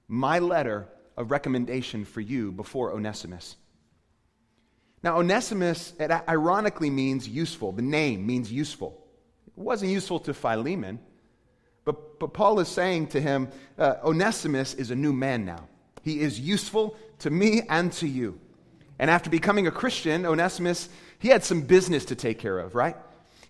my 0.09 0.39
letter 0.39 0.89
of 1.17 1.31
recommendation 1.31 2.05
for 2.05 2.21
you 2.21 2.51
before 2.51 2.93
Onesimus. 2.93 3.57
Now, 5.03 5.19
Onesimus, 5.19 5.93
it 6.01 6.11
ironically 6.11 6.91
means 6.91 7.29
useful. 7.29 7.73
The 7.73 7.83
name 7.83 8.27
means 8.27 8.51
useful. 8.51 9.07
It 9.47 9.63
wasn't 9.63 9.93
useful 9.93 10.21
to 10.21 10.35
Philemon, 10.35 10.99
but, 11.85 12.19
but 12.19 12.35
Paul 12.35 12.61
is 12.61 12.69
saying 12.69 13.09
to 13.09 13.21
him, 13.21 13.49
uh, 13.79 13.95
Onesimus 14.05 14.75
is 14.75 14.91
a 14.91 14.97
new 14.97 15.13
man 15.13 15.45
now. 15.45 15.69
He 16.03 16.21
is 16.21 16.39
useful 16.41 16.97
to 17.21 17.31
me 17.31 17.63
and 17.69 17.93
to 17.95 18.09
you. 18.09 18.39
And 18.99 19.11
after 19.11 19.31
becoming 19.31 19.67
a 19.67 19.71
Christian, 19.71 20.27
Onesimus, 20.27 20.89
he 21.19 21.29
had 21.29 21.45
some 21.45 21.63
business 21.63 22.05
to 22.07 22.15
take 22.15 22.39
care 22.39 22.59
of, 22.59 22.75
right? 22.75 22.97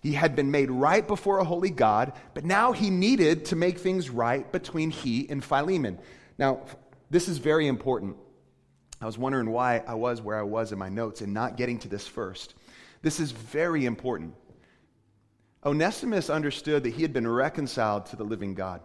He 0.01 0.13
had 0.13 0.35
been 0.35 0.51
made 0.51 0.69
right 0.69 1.05
before 1.05 1.39
a 1.39 1.43
holy 1.43 1.69
God, 1.69 2.13
but 2.33 2.45
now 2.45 2.71
he 2.71 2.89
needed 2.89 3.45
to 3.45 3.55
make 3.55 3.79
things 3.79 4.09
right 4.09 4.49
between 4.51 4.89
he 4.89 5.27
and 5.29 5.43
Philemon. 5.43 5.97
Now, 6.37 6.61
this 7.09 7.27
is 7.27 7.37
very 7.39 7.67
important. 7.67 8.17
I 8.99 9.05
was 9.05 9.17
wondering 9.17 9.51
why 9.51 9.83
I 9.87 9.93
was 9.93 10.21
where 10.21 10.37
I 10.37 10.43
was 10.43 10.71
in 10.71 10.79
my 10.79 10.89
notes 10.89 11.21
and 11.21 11.33
not 11.33 11.57
getting 11.57 11.79
to 11.79 11.87
this 11.87 12.07
first. 12.07 12.55
This 13.01 13.19
is 13.19 13.31
very 13.31 13.85
important. 13.85 14.33
Onesimus 15.65 16.29
understood 16.29 16.83
that 16.83 16.93
he 16.93 17.01
had 17.01 17.13
been 17.13 17.27
reconciled 17.27 18.07
to 18.07 18.15
the 18.15 18.23
living 18.23 18.53
God, 18.53 18.81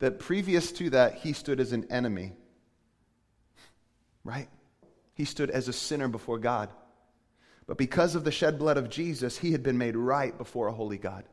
that 0.00 0.18
previous 0.18 0.72
to 0.72 0.90
that, 0.90 1.14
he 1.14 1.32
stood 1.32 1.60
as 1.60 1.72
an 1.72 1.86
enemy, 1.90 2.32
right? 4.24 4.48
He 5.14 5.24
stood 5.24 5.50
as 5.50 5.68
a 5.68 5.72
sinner 5.72 6.08
before 6.08 6.38
God. 6.38 6.70
But 7.66 7.78
because 7.78 8.14
of 8.14 8.24
the 8.24 8.32
shed 8.32 8.58
blood 8.58 8.76
of 8.76 8.90
Jesus, 8.90 9.38
he 9.38 9.52
had 9.52 9.62
been 9.62 9.78
made 9.78 9.96
right 9.96 10.36
before 10.36 10.66
a 10.66 10.72
holy 10.72 10.98
God. 10.98 11.24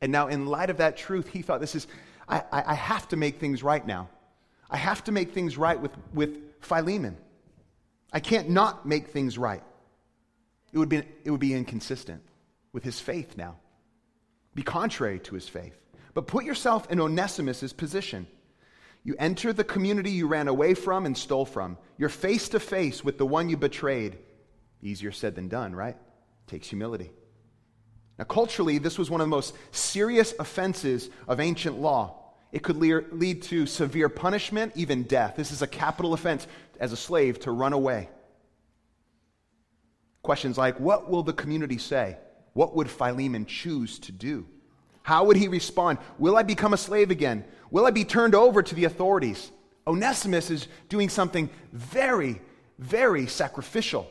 And 0.00 0.10
now, 0.10 0.28
in 0.28 0.46
light 0.46 0.70
of 0.70 0.78
that 0.78 0.96
truth, 0.96 1.28
he 1.28 1.42
thought, 1.42 1.60
this 1.60 1.74
is, 1.74 1.86
I, 2.28 2.42
I, 2.50 2.74
have 2.74 3.06
to 3.08 3.16
make 3.16 3.38
things 3.38 3.62
right 3.62 3.86
now. 3.86 4.08
I 4.70 4.78
have 4.78 5.04
to 5.04 5.12
make 5.12 5.32
things 5.32 5.58
right 5.58 5.78
with, 5.78 5.92
with 6.14 6.38
Philemon. 6.60 7.16
I 8.12 8.20
can't 8.20 8.50
not 8.50 8.86
make 8.86 9.08
things 9.08 9.38
right. 9.38 9.62
It 10.72 10.78
would 10.78 10.88
be, 10.88 11.02
it 11.24 11.30
would 11.30 11.40
be 11.40 11.54
inconsistent 11.54 12.22
with 12.72 12.84
his 12.84 13.00
faith 13.00 13.36
now, 13.36 13.56
be 14.54 14.62
contrary 14.62 15.18
to 15.20 15.34
his 15.34 15.48
faith. 15.48 15.76
But 16.14 16.26
put 16.26 16.44
yourself 16.44 16.90
in 16.90 17.00
Onesimus' 17.00 17.72
position. 17.72 18.26
You 19.04 19.14
enter 19.18 19.52
the 19.52 19.64
community 19.64 20.10
you 20.10 20.26
ran 20.26 20.48
away 20.48 20.74
from 20.74 21.06
and 21.06 21.16
stole 21.16 21.46
from. 21.46 21.78
You're 21.96 22.08
face 22.08 22.48
to 22.50 22.60
face 22.60 23.04
with 23.04 23.16
the 23.16 23.26
one 23.26 23.48
you 23.48 23.56
betrayed. 23.56 24.18
Easier 24.82 25.12
said 25.12 25.34
than 25.34 25.48
done, 25.48 25.74
right? 25.74 25.96
Takes 26.46 26.68
humility. 26.68 27.10
Now, 28.18 28.24
culturally, 28.24 28.78
this 28.78 28.98
was 28.98 29.08
one 29.08 29.20
of 29.20 29.26
the 29.26 29.30
most 29.30 29.54
serious 29.70 30.34
offenses 30.38 31.08
of 31.26 31.40
ancient 31.40 31.80
law. 31.80 32.29
It 32.52 32.62
could 32.62 32.76
lead 32.76 33.42
to 33.42 33.66
severe 33.66 34.08
punishment, 34.08 34.72
even 34.74 35.04
death. 35.04 35.36
This 35.36 35.52
is 35.52 35.62
a 35.62 35.66
capital 35.66 36.14
offense 36.14 36.46
as 36.80 36.92
a 36.92 36.96
slave 36.96 37.38
to 37.40 37.52
run 37.52 37.72
away. 37.72 38.08
Questions 40.22 40.58
like 40.58 40.80
what 40.80 41.08
will 41.08 41.22
the 41.22 41.32
community 41.32 41.78
say? 41.78 42.16
What 42.52 42.74
would 42.74 42.90
Philemon 42.90 43.46
choose 43.46 43.98
to 44.00 44.12
do? 44.12 44.46
How 45.02 45.24
would 45.24 45.36
he 45.36 45.48
respond? 45.48 45.98
Will 46.18 46.36
I 46.36 46.42
become 46.42 46.74
a 46.74 46.78
slave 46.78 47.10
again? 47.10 47.44
Will 47.70 47.86
I 47.86 47.90
be 47.90 48.04
turned 48.04 48.34
over 48.34 48.62
to 48.62 48.74
the 48.74 48.84
authorities? 48.84 49.50
Onesimus 49.86 50.50
is 50.50 50.68
doing 50.88 51.08
something 51.08 51.48
very, 51.72 52.40
very 52.78 53.26
sacrificial. 53.26 54.06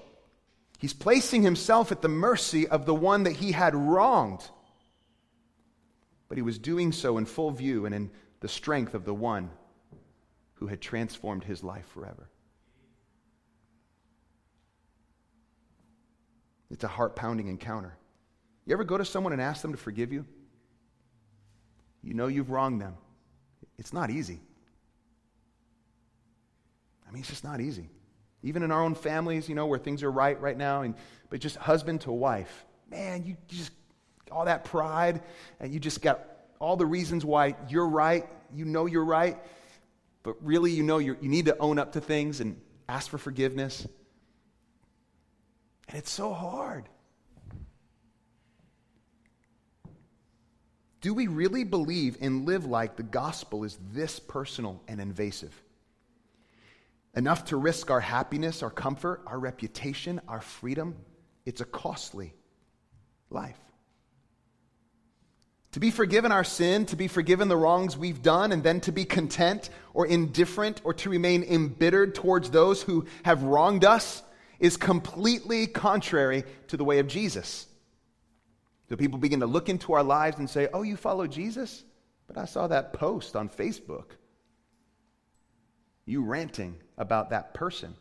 He's 0.80 0.94
placing 0.94 1.44
himself 1.44 1.92
at 1.92 2.02
the 2.02 2.08
mercy 2.08 2.68
of 2.68 2.86
the 2.86 2.96
one 2.96 3.24
that 3.24 3.34
he 3.34 3.52
had 3.52 3.76
wronged. 3.76 4.42
But 6.30 6.38
he 6.38 6.42
was 6.42 6.58
doing 6.58 6.92
so 6.92 7.18
in 7.18 7.26
full 7.26 7.52
view 7.52 7.86
and 7.86 7.94
in 7.94 8.12
the 8.40 8.48
strength 8.48 8.94
of 8.94 9.06
the 9.06 9.14
one 9.14 9.50
who 10.56 10.68
had 10.68 10.82
transformed 10.82 11.44
his 11.44 11.64
life 11.64 11.88
forever. 11.94 12.30
It's 16.70 16.84
a 16.84 16.88
heart 16.88 17.16
pounding 17.16 17.48
encounter. 17.48 17.98
You 18.66 18.74
ever 18.74 18.84
go 18.84 18.98
to 18.98 19.06
someone 19.06 19.34
and 19.34 19.42
ask 19.42 19.62
them 19.62 19.72
to 19.72 19.78
forgive 19.78 20.14
you? 20.14 20.26
You 22.04 22.14
know 22.14 22.28
you've 22.28 22.52
wronged 22.52 22.82
them. 22.82 22.96
It's 23.78 23.94
not 23.94 24.10
easy. 24.10 24.40
I 27.08 27.12
mean, 27.12 27.22
it's 27.22 27.30
just 27.30 27.44
not 27.44 27.60
easy. 27.60 27.90
Even 28.44 28.64
in 28.64 28.72
our 28.72 28.84
own 28.84 28.96
families, 28.96 29.50
you 29.50 29.56
know, 29.56 29.66
where 29.66 29.80
things 29.80 30.04
are 30.04 30.12
right 30.12 30.40
right 30.40 30.58
now, 30.58 30.84
and, 30.84 30.96
but 31.30 31.40
just 31.40 31.58
husband 31.58 32.02
to 32.02 32.12
wife, 32.12 32.66
man, 32.90 33.24
you, 33.24 33.36
you 33.50 33.58
just, 33.58 33.72
all 34.32 34.46
that 34.46 34.64
pride, 34.64 35.24
and 35.60 35.74
you 35.74 35.80
just 35.80 36.02
got 36.02 36.24
all 36.60 36.76
the 36.76 36.86
reasons 36.86 37.26
why 37.26 37.56
you're 37.70 37.88
right. 37.88 38.28
You 38.54 38.66
know 38.66 38.86
you're 38.86 39.06
right, 39.06 39.38
but 40.24 40.36
really 40.42 40.72
you 40.72 40.84
know 40.84 40.98
you 40.98 41.16
need 41.22 41.46
to 41.46 41.58
own 41.58 41.80
up 41.80 41.94
to 41.94 42.02
things 42.02 42.42
and 42.42 42.60
ask 42.88 43.10
for 43.10 43.18
forgiveness. 43.18 43.88
And 45.88 45.98
it's 45.98 46.12
so 46.12 46.34
hard. 46.34 46.90
Do 51.02 51.14
we 51.14 51.28
really 51.28 51.64
believe 51.64 52.18
and 52.20 52.46
live 52.46 52.66
like 52.66 52.98
the 52.98 53.04
gospel 53.04 53.64
is 53.64 53.78
this 53.94 54.20
personal 54.20 54.82
and 54.88 55.00
invasive? 55.00 55.54
Enough 57.16 57.46
to 57.46 57.58
risk 57.58 57.90
our 57.90 58.02
happiness, 58.02 58.62
our 58.62 58.70
comfort, 58.70 59.24
our 59.26 59.40
reputation, 59.40 60.20
our 60.28 60.42
freedom? 60.42 60.96
It's 61.46 61.62
a 61.62 61.66
costly 61.66 62.34
life. 63.30 63.60
To 65.74 65.80
be 65.80 65.92
forgiven 65.92 66.32
our 66.32 66.44
sin, 66.44 66.86
to 66.88 66.96
be 66.96 67.08
forgiven 67.08 67.48
the 67.48 67.58
wrongs 67.58 67.96
we've 67.96 68.24
done, 68.24 68.52
and 68.52 68.64
then 68.64 68.82
to 68.82 68.92
be 68.92 69.06
content 69.06 69.70
or 69.94 70.08
indifferent 70.08 70.82
or 70.84 70.94
to 70.96 71.10
remain 71.10 71.44
embittered 71.44 72.16
towards 72.16 72.50
those 72.50 72.82
who 72.82 73.06
have 73.24 73.44
wronged 73.44 73.86
us 73.86 74.24
is 74.60 74.78
completely 74.78 75.68
contrary 75.68 76.44
to 76.68 76.78
the 76.78 76.84
way 76.84 77.00
of 77.00 77.08
Jesus. 77.08 77.68
So 78.90 78.96
people 78.96 79.20
begin 79.20 79.42
to 79.42 79.46
look 79.46 79.70
into 79.70 79.94
our 79.94 80.04
lives 80.04 80.40
and 80.40 80.50
say, 80.50 80.68
Oh, 80.74 80.82
you 80.82 80.98
follow 80.98 81.28
Jesus? 81.28 81.84
But 82.28 82.38
I 82.38 82.46
saw 82.46 82.68
that 82.68 82.94
post 82.94 83.36
on 83.36 83.48
Facebook. 83.50 84.12
You 86.06 86.24
ranting 86.24 86.76
about 86.98 87.30
that 87.30 87.54
person. 87.54 87.94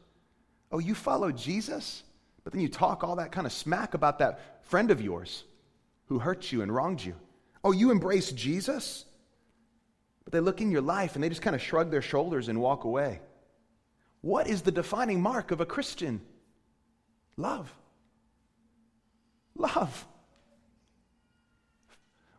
Oh, 0.73 0.79
you 0.79 0.95
follow 0.95 1.31
Jesus? 1.31 2.03
But 2.43 2.55
then 2.55 2.63
you 2.63 2.69
talk 2.69 3.05
all 3.05 3.17
that 3.17 3.33
kind 3.33 3.47
of 3.47 3.53
smack 3.53 3.93
about 3.93 4.21
that 4.21 4.65
friend 4.65 4.91
of 4.91 5.03
yours 5.03 5.45
who 6.07 6.19
hurt 6.19 6.51
you 6.51 6.63
and 6.63 6.75
wronged 6.75 7.05
you. 7.05 7.15
Oh, 7.65 7.73
you 7.73 7.91
embrace 7.91 8.33
Jesus? 8.33 9.05
But 10.25 10.33
they 10.33 10.41
look 10.41 10.61
in 10.61 10.71
your 10.71 10.83
life 10.83 11.15
and 11.15 11.25
they 11.25 11.29
just 11.29 11.43
kind 11.43 11.57
of 11.57 11.63
shrug 11.63 11.91
their 11.91 12.03
shoulders 12.03 12.49
and 12.49 12.61
walk 12.61 12.85
away. 12.85 13.21
What 14.21 14.47
is 14.47 14.63
the 14.63 14.73
defining 14.73 15.21
mark 15.21 15.51
of 15.51 15.61
a 15.61 15.67
Christian? 15.67 16.21
Love. 17.37 17.73
Love. 19.55 20.07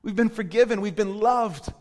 We've 0.02 0.16
been 0.16 0.30
forgiven, 0.30 0.82
we've 0.82 0.96
been 0.96 1.20
loved. 1.20 1.72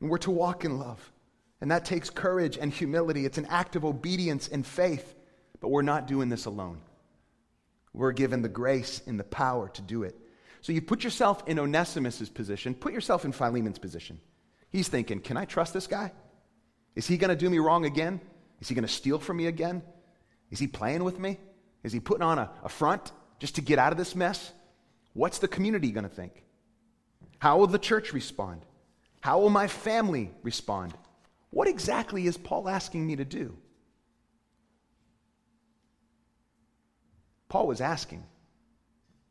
And 0.00 0.10
we're 0.10 0.18
to 0.18 0.30
walk 0.30 0.64
in 0.64 0.78
love. 0.78 1.12
And 1.60 1.70
that 1.70 1.84
takes 1.84 2.08
courage 2.08 2.56
and 2.58 2.72
humility. 2.72 3.26
It's 3.26 3.38
an 3.38 3.46
act 3.46 3.76
of 3.76 3.84
obedience 3.84 4.48
and 4.48 4.66
faith. 4.66 5.14
But 5.60 5.68
we're 5.68 5.82
not 5.82 6.06
doing 6.06 6.30
this 6.30 6.46
alone. 6.46 6.80
We're 7.92 8.12
given 8.12 8.40
the 8.40 8.48
grace 8.48 9.02
and 9.06 9.20
the 9.20 9.24
power 9.24 9.68
to 9.68 9.82
do 9.82 10.04
it. 10.04 10.16
So 10.60 10.72
you 10.72 10.82
put 10.82 11.02
yourself 11.02 11.42
in 11.46 11.58
Onesimus' 11.58 12.28
position, 12.28 12.74
put 12.74 12.92
yourself 12.92 13.24
in 13.24 13.32
Philemon's 13.32 13.78
position. 13.78 14.20
He's 14.68 14.88
thinking, 14.88 15.20
can 15.20 15.36
I 15.36 15.44
trust 15.44 15.72
this 15.72 15.86
guy? 15.86 16.12
Is 16.94 17.06
he 17.06 17.16
going 17.16 17.30
to 17.30 17.36
do 17.36 17.48
me 17.48 17.58
wrong 17.58 17.86
again? 17.86 18.20
Is 18.60 18.68
he 18.68 18.74
going 18.74 18.86
to 18.86 18.92
steal 18.92 19.18
from 19.18 19.38
me 19.38 19.46
again? 19.46 19.82
Is 20.50 20.58
he 20.58 20.66
playing 20.66 21.04
with 21.04 21.18
me? 21.18 21.38
Is 21.82 21.92
he 21.92 22.00
putting 22.00 22.22
on 22.22 22.38
a, 22.38 22.50
a 22.62 22.68
front 22.68 23.12
just 23.38 23.54
to 23.54 23.62
get 23.62 23.78
out 23.78 23.92
of 23.92 23.98
this 23.98 24.14
mess? 24.14 24.52
What's 25.14 25.38
the 25.38 25.48
community 25.48 25.90
going 25.92 26.04
to 26.04 26.10
think? 26.10 26.44
How 27.38 27.58
will 27.58 27.66
the 27.66 27.78
church 27.78 28.12
respond? 28.12 28.62
How 29.20 29.40
will 29.40 29.50
my 29.50 29.66
family 29.66 30.30
respond? 30.42 30.94
What 31.50 31.68
exactly 31.68 32.26
is 32.26 32.36
Paul 32.36 32.68
asking 32.68 33.06
me 33.06 33.16
to 33.16 33.24
do? 33.24 33.56
Paul 37.48 37.66
was 37.66 37.80
asking 37.80 38.24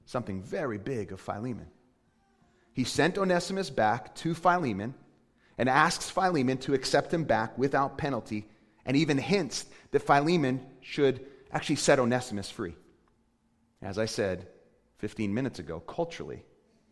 something 0.10 0.41
very 0.41 0.80
big 0.80 1.12
of 1.12 1.22
Philemon. 1.22 1.67
He 2.74 2.84
sent 2.84 3.19
Onesimus 3.19 3.69
back 3.69 4.15
to 4.15 4.34
Philemon 4.34 4.95
and 5.56 5.69
asks 5.69 6.10
Philemon 6.10 6.58
to 6.60 6.74
accept 6.74 7.13
him 7.13 7.26
back 7.26 7.56
without 7.60 8.00
penalty, 8.00 8.48
and 8.88 8.98
even 8.98 9.19
hints 9.19 9.67
that 9.91 10.00
Philemon 10.00 10.65
should 10.82 11.24
actually 11.52 11.76
set 11.76 12.00
Onesimus 12.00 12.50
free. 12.50 12.74
As 13.84 14.00
I 14.00 14.06
said, 14.06 14.48
15 14.98 15.32
minutes 15.32 15.60
ago, 15.60 15.80
culturally, 15.80 16.43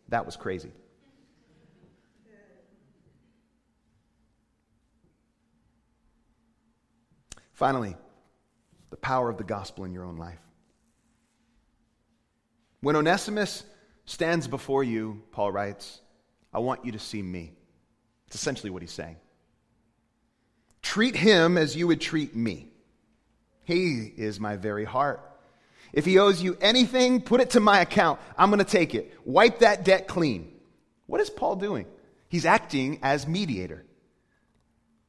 that 0.09 0.23
was 0.23 0.35
crazy. 0.35 0.71
Finally, 7.53 7.95
the 8.91 8.97
power 8.97 9.27
of 9.27 9.37
the 9.37 9.43
gospel 9.43 9.85
in 9.85 9.91
your 9.91 10.05
own 10.05 10.17
life. 10.17 10.46
When 12.81 12.95
Onesimus 12.95 13.63
stands 14.05 14.47
before 14.47 14.83
you, 14.83 15.23
Paul 15.31 15.51
writes, 15.51 16.01
I 16.53 16.59
want 16.59 16.85
you 16.85 16.93
to 16.93 16.99
see 16.99 17.21
me. 17.21 17.53
It's 18.27 18.35
essentially 18.35 18.69
what 18.69 18.81
he's 18.81 18.91
saying. 18.91 19.17
Treat 20.81 21.15
him 21.15 21.57
as 21.57 21.75
you 21.75 21.87
would 21.87 22.01
treat 22.01 22.35
me. 22.35 22.69
He 23.63 24.13
is 24.15 24.39
my 24.39 24.55
very 24.55 24.85
heart. 24.85 25.21
If 25.91 26.05
he 26.05 26.19
owes 26.19 26.41
you 26.41 26.57
anything, 26.61 27.21
put 27.21 27.41
it 27.41 27.51
to 27.51 27.59
my 27.59 27.79
account. 27.79 28.19
I'm 28.37 28.49
going 28.49 28.59
to 28.59 28.65
take 28.65 28.95
it. 28.95 29.13
Wipe 29.25 29.59
that 29.59 29.83
debt 29.83 30.07
clean. 30.07 30.53
What 31.05 31.21
is 31.21 31.29
Paul 31.29 31.55
doing? 31.55 31.85
He's 32.29 32.45
acting 32.45 32.99
as 33.01 33.27
mediator. 33.27 33.83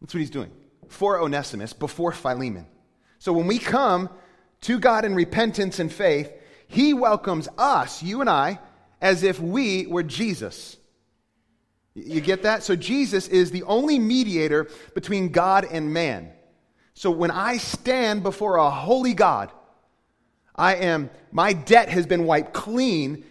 That's 0.01 0.15
what 0.15 0.21
he's 0.21 0.31
doing 0.31 0.53
for 0.89 1.21
Onesimus 1.21 1.73
before 1.73 2.13
Philemon. 2.13 2.67
So 3.19 3.33
when 3.33 3.47
we 3.47 3.59
come 3.59 4.09
to 4.63 4.79
God 4.79 5.05
in 5.05 5.15
repentance 5.15 5.79
and 5.79 5.93
faith, 5.93 6.33
he 6.69 6.95
welcomes 6.95 7.49
us, 7.57 8.03
you 8.03 8.21
and 8.21 8.31
I, 8.31 8.61
as 9.01 9.23
if 9.23 9.41
we 9.41 9.87
were 9.87 10.03
Jesus. 10.03 10.77
You 11.95 12.21
get 12.21 12.43
that? 12.43 12.63
So 12.63 12.77
Jesus 12.77 13.27
is 13.27 13.51
the 13.51 13.65
only 13.65 13.99
mediator 13.99 14.69
between 14.95 15.31
God 15.31 15.67
and 15.71 15.93
man. 15.93 16.31
So 16.95 17.11
when 17.11 17.31
I 17.31 17.57
stand 17.57 18.23
before 18.23 18.57
a 18.57 18.71
holy 18.71 19.15
God, 19.15 19.51
I 20.55 20.77
am, 20.77 21.11
my 21.33 21.53
debt 21.53 21.89
has 21.89 22.07
been 22.07 22.25
wiped 22.25 22.53
clean 22.53 23.25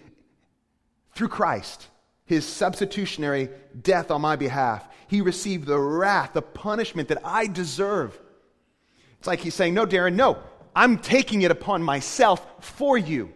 through 1.13 1.28
Christ, 1.28 1.88
his 2.26 2.45
substitutionary 2.45 3.50
death 3.80 4.10
on 4.10 4.21
my 4.21 4.36
behalf. 4.36 4.88
He 5.08 5.21
received 5.21 5.67
the 5.67 5.80
wrath, 5.80 6.34
the 6.34 6.41
punishment 6.41 7.10
that 7.10 7.21
I 7.23 7.47
deserve. 7.47 8.17
It's 9.19 9.28
like 9.28 9.39
he's 9.39 9.56
saying, 9.56 9.73
No, 9.73 9.86
Darren, 9.86 10.15
no, 10.15 10.38
I'm 10.77 10.99
taking 10.99 11.41
it 11.41 11.49
upon 11.49 11.81
myself 11.81 12.45
for 12.59 12.99
you. 12.99 13.33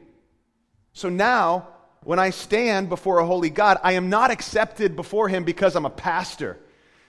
So 0.94 1.10
now, 1.10 1.70
when 2.04 2.20
I 2.20 2.30
stand 2.30 2.88
before 2.88 3.18
a 3.18 3.26
holy 3.26 3.50
God, 3.50 3.80
I 3.82 3.94
am 3.94 4.12
not 4.12 4.30
accepted 4.30 4.96
before 4.96 5.28
him 5.28 5.44
because 5.44 5.76
I'm 5.76 5.88
a 5.88 5.90
pastor. 5.90 6.60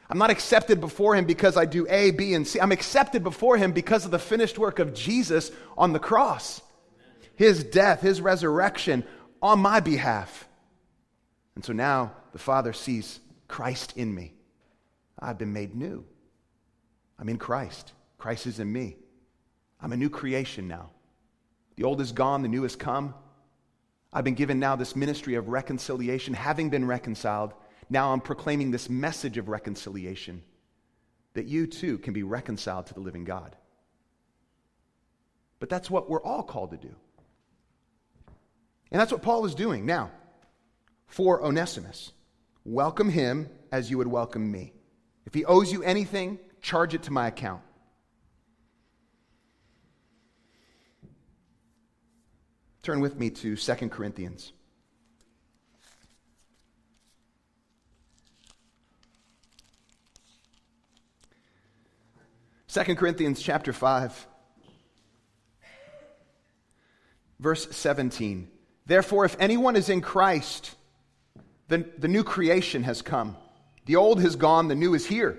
I'm 0.09 0.17
not 0.17 0.31
accepted 0.31 0.81
before 0.81 1.15
him 1.15 1.27
because 1.27 1.59
I 1.59 1.67
do 1.67 1.87
A, 1.87 2.13
B, 2.13 2.33
and 2.33 2.49
C. 2.49 2.59
I'm 2.59 2.73
accepted 2.73 3.23
before 3.23 3.59
him 3.59 3.73
because 3.73 4.07
of 4.07 4.11
the 4.11 4.19
finished 4.19 4.59
work 4.59 4.79
of 4.79 4.95
Jesus 4.95 5.53
on 5.77 5.93
the 5.93 5.99
cross 5.99 6.63
his 7.35 7.65
death, 7.65 8.01
his 8.01 8.21
resurrection 8.21 9.05
on 9.43 9.59
my 9.59 9.81
behalf. 9.81 10.49
And 11.57 11.65
so 11.65 11.75
now 11.75 12.13
the 12.33 12.39
Father 12.39 12.73
sees 12.73 13.21
Christ 13.49 13.95
in 13.97 14.15
me. 14.15 14.33
I've 15.19 15.39
been 15.39 15.53
made 15.53 15.75
new. 15.75 16.07
I'm 17.19 17.29
in 17.29 17.39
Christ. 17.39 17.93
Christ 18.17 18.47
is 18.47 18.61
in 18.61 18.73
me. 18.73 18.97
I'm 19.83 19.93
a 19.93 19.97
new 19.97 20.09
creation 20.09 20.69
now. 20.69 20.91
The 21.77 21.85
old 21.85 22.01
is 22.01 22.13
gone, 22.13 22.43
the 22.43 22.49
new 22.49 22.63
has 22.63 22.77
come. 22.77 23.15
I've 24.13 24.25
been 24.25 24.35
given 24.35 24.61
now 24.61 24.77
this 24.77 24.95
ministry 24.95 25.35
of 25.35 25.49
reconciliation, 25.49 26.35
having 26.35 26.71
been 26.71 26.87
reconciled. 26.87 27.53
Now 27.91 28.13
I'm 28.13 28.21
proclaiming 28.21 28.71
this 28.71 28.89
message 28.89 29.39
of 29.39 29.49
reconciliation 29.49 30.43
that 31.35 31.47
you 31.47 31.67
too 31.67 31.99
can 31.99 32.13
be 32.13 32.23
reconciled 32.23 32.87
to 32.87 32.95
the 32.95 33.01
living 33.01 33.25
God. 33.25 33.57
But 35.59 35.69
that's 35.69 35.91
what 35.91 36.09
we're 36.09 36.23
all 36.23 36.43
called 36.43 36.71
to 36.73 36.77
do. 36.77 36.95
And 38.91 39.01
that's 39.01 39.11
what 39.11 39.23
Paul 39.23 39.47
is 39.47 39.55
doing 39.55 39.87
now 39.87 40.11
for 41.07 41.43
Onesimus. 41.43 42.13
Welcome 42.65 43.09
him 43.09 43.49
as 43.73 43.91
you 43.91 43.99
would 43.99 44.07
welcome 44.07 44.51
me. 44.51 44.75
If 45.25 45.35
he 45.35 45.45
owes 45.45 45.73
you 45.73 45.83
anything, 45.83 46.39
charge 46.61 46.95
it 46.95 47.05
to 47.05 47.13
my 47.13 47.29
account. 47.29 47.63
Turn 52.83 53.01
with 53.01 53.17
me 53.17 53.31
to 53.31 53.57
2 53.57 53.75
Corinthians. 53.91 54.53
Second 62.67 62.97
Corinthians 62.97 63.41
chapter 63.41 63.73
5 63.73 64.27
verse 67.39 67.69
17 67.71 68.49
Therefore 68.87 69.27
if 69.27 69.37
anyone 69.39 69.77
is 69.77 69.91
in 69.91 70.01
Christ 70.01 70.75
then 71.69 71.89
the 71.99 72.09
new 72.09 72.25
creation 72.25 72.83
has 72.83 73.01
come. 73.01 73.37
The 73.87 73.97
old 73.97 74.21
has 74.23 74.37
gone 74.37 74.69
the 74.69 74.75
new 74.75 74.95
is 74.95 75.07
here. 75.07 75.39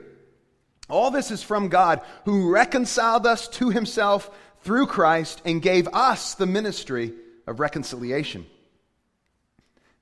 All 0.90 1.12
this 1.12 1.32
is 1.32 1.44
from 1.44 1.70
God 1.70 2.02
who 2.24 2.52
reconciled 2.52 3.26
us 3.26 3.48
to 3.50 3.70
himself 3.70 4.30
through 4.62 4.88
Christ 4.88 5.42
and 5.44 5.62
gave 5.62 5.88
us 5.90 6.36
the 6.36 6.46
ministry 6.46 7.14
of 7.48 7.60
reconciliation. 7.60 8.46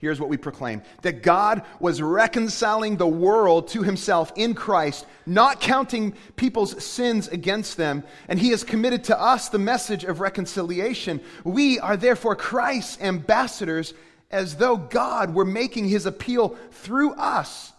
Here's 0.01 0.19
what 0.19 0.30
we 0.30 0.38
proclaim 0.38 0.82
that 1.04 1.21
God 1.21 1.62
was 1.80 2.01
reconciling 2.01 2.97
the 2.97 3.08
world 3.08 3.67
to 3.69 3.84
himself 3.84 4.32
in 4.36 4.56
Christ, 4.56 5.06
not 5.27 5.62
counting 5.62 6.15
people's 6.36 6.84
sins 6.84 7.27
against 7.27 7.77
them, 7.77 8.04
and 8.27 8.39
he 8.39 8.49
has 8.49 8.63
committed 8.63 9.04
to 9.06 9.21
us 9.21 9.49
the 9.49 9.60
message 9.60 10.04
of 10.04 10.19
reconciliation. 10.19 11.21
We 11.43 11.80
are 11.80 11.97
therefore 11.97 12.36
Christ's 12.36 12.99
ambassadors, 12.99 13.93
as 14.32 14.56
though 14.56 14.75
God 14.75 15.36
were 15.36 15.45
making 15.45 15.88
his 15.88 16.08
appeal 16.08 16.58
through 16.71 17.13
us. 17.13 17.71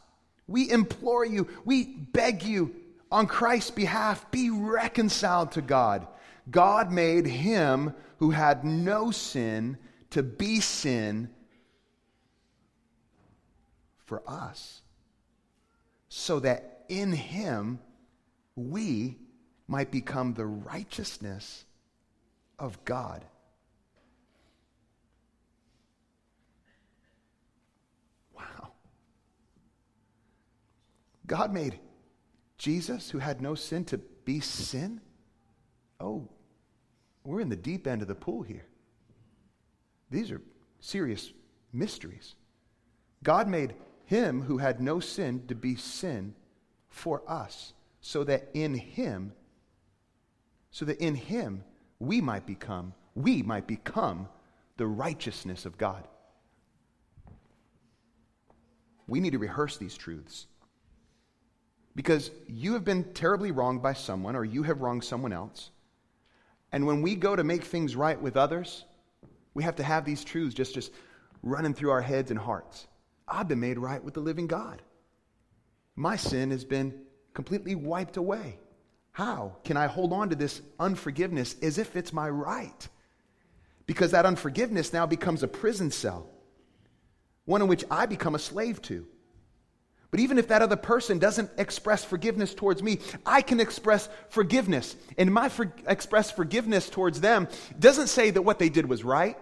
We 0.47 0.71
implore 0.71 1.25
you, 1.25 1.49
we 1.65 1.85
beg 1.85 2.45
you 2.45 2.73
on 3.11 3.27
Christ's 3.27 3.73
behalf, 3.73 4.31
be 4.31 4.49
reconciled 4.49 5.53
to 5.53 5.61
God. 5.61 6.07
God 6.51 6.91
made 6.91 7.27
him 7.27 7.95
who 8.19 8.31
had 8.31 8.65
no 8.65 9.11
sin 9.11 9.79
to 10.11 10.23
be 10.23 10.61
sin 10.61 11.31
for 13.99 14.23
us, 14.27 14.83
so 16.09 16.41
that 16.41 16.85
in 16.89 17.13
him 17.13 17.79
we 18.57 19.17
might 19.67 19.91
become 19.91 20.35
the 20.35 20.45
righteousness 20.45 21.65
of 22.59 22.85
God. 22.85 23.25
Wow. 28.37 28.73
God 31.27 31.55
made 31.55 31.79
Jesus, 32.59 33.11
who 33.11 33.19
had 33.19 33.41
no 33.41 33.55
sin, 33.55 33.85
to 33.87 33.99
be 33.99 34.41
sin? 34.41 35.01
Oh, 36.03 36.29
we're 37.25 37.41
in 37.41 37.49
the 37.49 37.57
deep 37.57 37.87
end 37.87 38.03
of 38.03 38.09
the 38.09 38.15
pool 38.15 38.43
here. 38.43 38.67
These 40.11 40.33
are 40.33 40.43
serious 40.81 41.33
mysteries. 41.73 42.35
God 43.23 43.49
made 43.49 43.75
him 44.05 44.43
who 44.43 44.59
had 44.59 44.81
no 44.81 44.99
sin 44.99 45.45
to 45.47 45.55
be 45.55 45.77
sin 45.77 46.35
for 46.89 47.23
us, 47.29 47.73
so 48.01 48.25
that 48.25 48.49
in 48.53 48.75
him, 48.75 49.33
so 50.71 50.85
that 50.85 51.01
in 51.01 51.15
him 51.15 51.63
we 52.01 52.21
might 52.21 52.47
become, 52.47 52.93
we 53.15 53.43
might 53.43 53.67
become 53.67 54.29
the 54.77 54.87
righteousness 54.87 55.65
of 55.65 55.79
God. 55.79 56.07
We 59.07 59.21
need 59.21 59.33
to 59.33 59.39
rehearse 59.39 59.77
these 59.77 59.97
truths. 59.97 60.47
Because 61.95 62.31
you 62.49 62.73
have 62.73 62.85
been 62.85 63.13
terribly 63.13 63.53
wronged 63.53 63.83
by 63.83 63.93
someone, 63.93 64.35
or 64.35 64.45
you 64.45 64.65
have 64.65 64.81
wronged 64.81 65.05
someone 65.05 65.33
else. 65.33 65.71
And 66.73 66.87
when 66.87 67.03
we 67.03 67.15
go 67.15 67.37
to 67.37 67.45
make 67.45 67.65
things 67.65 67.95
right 67.95 68.21
with 68.21 68.37
others, 68.37 68.85
we 69.55 69.63
have 69.63 69.77
to 69.77 69.83
have 69.83 70.05
these 70.05 70.25
truths 70.25 70.55
just, 70.55 70.75
just 70.75 70.93
running 71.43 71.75
through 71.75 71.91
our 71.91 72.01
heads 72.01 72.31
and 72.31 72.41
hearts. 72.41 72.87
I've 73.29 73.49
been 73.49 73.61
made 73.61 73.79
right 73.79 74.03
with 74.03 74.15
the 74.15 74.21
living 74.21 74.47
God. 74.47 74.83
My 75.95 76.17
sin 76.17 76.51
has 76.51 76.65
been 76.65 77.03
completely 77.35 77.75
wiped 77.75 78.17
away. 78.17 78.59
How 79.13 79.57
can 79.65 79.77
I 79.77 79.87
hold 79.87 80.13
on 80.13 80.31
to 80.31 80.37
this 80.37 80.63
unforgiveness 80.81 81.57
as 81.61 81.77
if 81.77 81.97
it's 81.97 82.13
my 82.13 82.29
right? 82.31 82.89
Because 83.87 84.13
that 84.13 84.25
unforgiveness 84.25 84.93
now 84.93 85.05
becomes 85.07 85.43
a 85.43 85.49
prison 85.49 85.91
cell, 85.91 86.31
one 87.45 87.61
in 87.61 87.69
which 87.69 87.85
I 87.91 88.07
become 88.07 88.35
a 88.35 88.39
slave 88.39 88.81
to. 88.83 89.07
But 90.13 90.21
even 90.21 90.39
if 90.39 90.49
that 90.49 90.61
other 90.61 90.77
person 90.77 91.19
doesn't 91.19 91.51
express 91.57 92.05
forgiveness 92.05 92.55
towards 92.55 92.83
me, 92.83 92.99
I 93.25 93.41
can 93.41 93.61
express 93.61 94.11
forgiveness. 94.29 94.95
And 95.17 95.33
my 95.33 95.49
for- 95.49 95.73
express 95.89 96.31
forgiveness 96.31 96.91
towards 96.91 97.23
them 97.23 97.49
doesn't 97.81 98.09
say 98.09 98.31
that 98.31 98.43
what 98.43 98.59
they 98.59 98.69
did 98.69 98.87
was 98.87 99.03
right. 99.03 99.39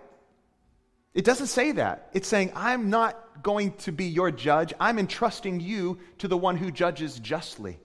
It 1.12 1.24
doesn't 1.24 1.48
say 1.48 1.72
that. 1.72 2.10
It's 2.12 2.28
saying, 2.28 2.52
I'm 2.54 2.88
not 2.88 3.42
going 3.42 3.72
to 3.78 3.90
be 3.90 4.04
your 4.04 4.30
judge. 4.30 4.72
I'm 4.78 5.00
entrusting 5.00 5.58
you 5.58 5.98
to 6.18 6.28
the 6.28 6.36
one 6.36 6.56
who 6.56 6.70
judges 6.70 7.18
justly. 7.18 7.80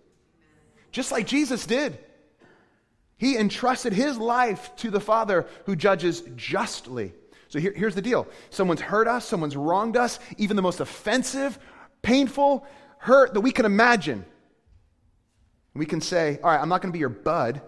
Just 0.92 1.12
like 1.12 1.26
Jesus 1.26 1.66
did. 1.66 1.98
He 3.18 3.36
entrusted 3.36 3.94
his 3.94 4.20
life 4.20 4.76
to 4.78 4.92
the 4.92 5.00
Father 5.00 5.48
who 5.66 5.76
judges 5.76 6.22
justly. 6.36 7.14
So 7.48 7.58
here, 7.58 7.74
here's 7.76 7.96
the 7.96 8.02
deal 8.02 8.28
someone's 8.52 8.82
hurt 8.82 9.08
us, 9.08 9.26
someone's 9.26 9.56
wronged 9.56 9.98
us, 9.98 10.20
even 10.38 10.56
the 10.56 10.62
most 10.62 10.82
offensive, 10.82 11.58
painful 12.06 12.66
hurt 13.00 13.34
that 13.34 13.42
we 13.42 13.52
can 13.52 13.66
imagine. 13.66 14.26
We 15.74 15.86
can 15.86 16.00
say, 16.00 16.40
All 16.42 16.50
right, 16.52 16.62
I'm 16.62 16.70
not 16.70 16.82
going 16.82 16.92
to 16.92 16.94
be 16.94 17.00
your 17.00 17.10
bud, 17.10 17.62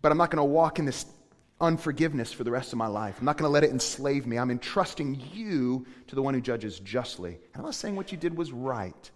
but 0.00 0.12
I'm 0.12 0.18
not 0.18 0.30
going 0.30 0.38
to 0.38 0.44
walk 0.44 0.78
in 0.78 0.84
this 0.84 1.06
unforgiveness 1.60 2.32
for 2.32 2.44
the 2.44 2.50
rest 2.50 2.72
of 2.72 2.78
my 2.78 2.86
life. 2.86 3.16
I'm 3.18 3.24
not 3.24 3.36
going 3.36 3.48
to 3.48 3.52
let 3.52 3.64
it 3.64 3.70
enslave 3.70 4.26
me. 4.26 4.38
I'm 4.38 4.50
entrusting 4.50 5.20
you 5.32 5.86
to 6.06 6.14
the 6.14 6.22
one 6.22 6.34
who 6.34 6.40
judges 6.40 6.78
justly. 6.78 7.30
And 7.32 7.56
I'm 7.56 7.64
not 7.64 7.74
saying 7.74 7.96
what 7.96 8.12
you 8.12 8.18
did 8.18 8.36
was 8.36 8.52
right. 8.52 9.10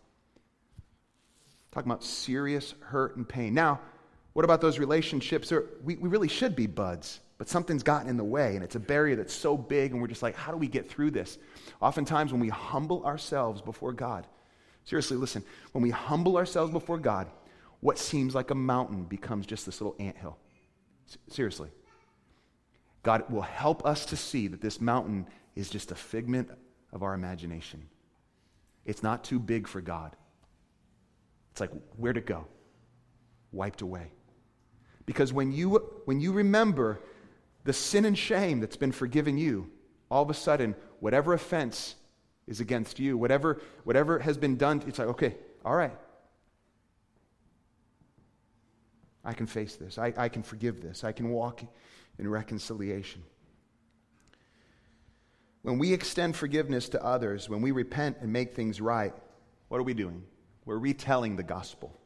I'm 0.76 1.72
talking 1.72 1.90
about 1.90 2.02
serious 2.02 2.74
hurt 2.81 3.16
and 3.16 3.28
pain. 3.28 3.55
Now, 3.55 3.81
what 4.33 4.44
about 4.44 4.61
those 4.61 4.78
relationships? 4.78 5.52
We, 5.85 5.96
we 5.96 6.09
really 6.09 6.28
should 6.28 6.57
be 6.57 6.66
buds, 6.66 7.20
but 7.42 7.48
something's 7.48 7.83
gotten 7.83 8.09
in 8.09 8.16
the 8.16 8.22
way, 8.22 8.55
and 8.55 8.62
it's 8.62 8.76
a 8.76 8.78
barrier 8.78 9.16
that's 9.16 9.35
so 9.35 9.59
big, 9.59 9.90
and 9.90 10.00
we're 10.00 10.07
just 10.07 10.22
like, 10.22 10.37
how 10.37 10.52
do 10.52 10.57
we 10.57 10.68
get 10.68 10.88
through 10.88 11.11
this? 11.11 11.38
Oftentimes, 11.81 12.31
when 12.31 12.40
we 12.40 12.50
humble 12.50 13.05
ourselves 13.05 13.61
before 13.61 13.92
God, 13.92 14.28
seriously, 14.85 15.16
listen, 15.16 15.42
when 15.72 15.83
we 15.83 15.90
humble 15.90 16.37
ourselves 16.37 16.70
before 16.70 16.98
God, 16.98 17.28
what 17.81 17.98
seems 17.98 18.33
like 18.33 18.52
a 18.52 18.55
mountain 18.55 19.02
becomes 19.02 19.44
just 19.44 19.66
this 19.66 19.81
little 19.81 19.96
ant 19.98 20.16
hill. 20.16 20.38
Seriously. 21.31 21.70
God 23.02 23.28
will 23.28 23.42
help 23.42 23.85
us 23.85 24.07
to 24.07 24.16
see 24.16 24.46
that 24.46 24.61
this 24.61 24.81
mountain 24.81 25.26
is 25.57 25.68
just 25.68 25.90
a 25.90 25.96
figment 25.96 26.48
of 26.92 27.02
our 27.02 27.12
imagination. 27.12 27.88
It's 28.87 29.02
not 29.02 29.24
too 29.24 29.40
big 29.40 29.66
for 29.66 29.81
God. 29.81 30.14
It's 31.50 31.61
like, 31.61 31.72
where'd 31.96 32.18
it 32.18 32.26
go? 32.26 32.47
Wiped 33.51 33.82
away. 33.82 34.12
Because 35.07 35.32
when 35.32 35.51
you, 35.51 35.70
when 36.05 36.20
you 36.20 36.30
remember 36.30 37.01
the 37.64 37.72
sin 37.72 38.04
and 38.04 38.16
shame 38.16 38.60
that's 38.60 38.76
been 38.76 38.92
forgiven 38.92 39.38
you, 39.38 39.70
all 40.10 40.22
of 40.22 40.30
a 40.30 40.34
sudden, 40.34 40.74
whatever 41.00 41.32
offense 41.32 41.94
is 42.46 42.60
against 42.60 42.98
you, 42.98 43.16
whatever, 43.16 43.60
whatever 43.84 44.18
has 44.18 44.36
been 44.36 44.56
done, 44.56 44.82
it's 44.86 44.98
like, 44.98 45.08
okay, 45.08 45.36
all 45.64 45.74
right. 45.74 45.96
I 49.24 49.32
can 49.32 49.46
face 49.46 49.76
this. 49.76 49.98
I, 49.98 50.12
I 50.16 50.28
can 50.28 50.42
forgive 50.42 50.80
this. 50.80 51.04
I 51.04 51.12
can 51.12 51.30
walk 51.30 51.62
in 52.18 52.28
reconciliation. 52.28 53.22
When 55.62 55.78
we 55.78 55.92
extend 55.92 56.34
forgiveness 56.34 56.88
to 56.90 57.04
others, 57.04 57.48
when 57.48 57.62
we 57.62 57.70
repent 57.70 58.18
and 58.20 58.32
make 58.32 58.54
things 58.54 58.80
right, 58.80 59.14
what 59.68 59.78
are 59.78 59.84
we 59.84 59.94
doing? 59.94 60.24
We're 60.64 60.78
retelling 60.78 61.36
the 61.36 61.44
gospel. 61.44 61.96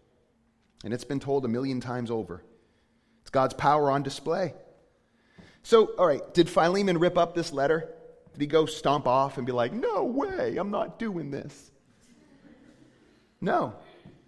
And 0.84 0.92
it's 0.92 1.04
been 1.04 1.20
told 1.20 1.46
a 1.46 1.48
million 1.48 1.80
times 1.80 2.10
over. 2.10 2.44
It's 3.22 3.30
God's 3.30 3.54
power 3.54 3.90
on 3.90 4.02
display. 4.02 4.54
So, 5.66 5.86
all 5.98 6.06
right, 6.06 6.22
did 6.32 6.48
Philemon 6.48 6.98
rip 6.98 7.18
up 7.18 7.34
this 7.34 7.52
letter? 7.52 7.92
Did 8.32 8.40
he 8.40 8.46
go 8.46 8.66
stomp 8.66 9.08
off 9.08 9.36
and 9.36 9.44
be 9.44 9.50
like, 9.50 9.72
no 9.72 10.04
way, 10.04 10.56
I'm 10.58 10.70
not 10.70 10.96
doing 10.96 11.32
this? 11.32 11.72
No. 13.40 13.74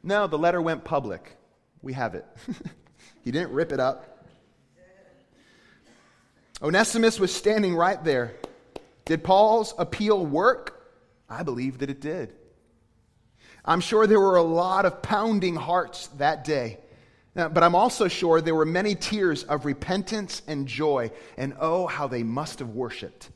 No, 0.02 0.26
the 0.26 0.36
letter 0.36 0.60
went 0.60 0.82
public. 0.82 1.36
We 1.80 1.92
have 1.92 2.16
it. 2.16 2.26
he 3.24 3.30
didn't 3.30 3.52
rip 3.52 3.70
it 3.70 3.78
up. 3.78 4.26
Onesimus 6.60 7.20
was 7.20 7.32
standing 7.32 7.76
right 7.76 8.02
there. 8.02 8.34
Did 9.04 9.22
Paul's 9.22 9.74
appeal 9.78 10.26
work? 10.26 10.90
I 11.30 11.44
believe 11.44 11.78
that 11.78 11.88
it 11.88 12.00
did. 12.00 12.34
I'm 13.64 13.80
sure 13.80 14.08
there 14.08 14.18
were 14.18 14.38
a 14.38 14.42
lot 14.42 14.86
of 14.86 15.02
pounding 15.02 15.54
hearts 15.54 16.08
that 16.16 16.42
day. 16.42 16.78
But 17.34 17.62
I'm 17.62 17.74
also 17.74 18.08
sure 18.08 18.40
there 18.40 18.54
were 18.54 18.64
many 18.66 18.94
tears 18.94 19.44
of 19.44 19.64
repentance 19.64 20.42
and 20.46 20.66
joy, 20.66 21.10
and 21.36 21.54
oh, 21.60 21.86
how 21.86 22.08
they 22.08 22.22
must 22.22 22.58
have 22.58 22.70
worshiped. 22.70 23.30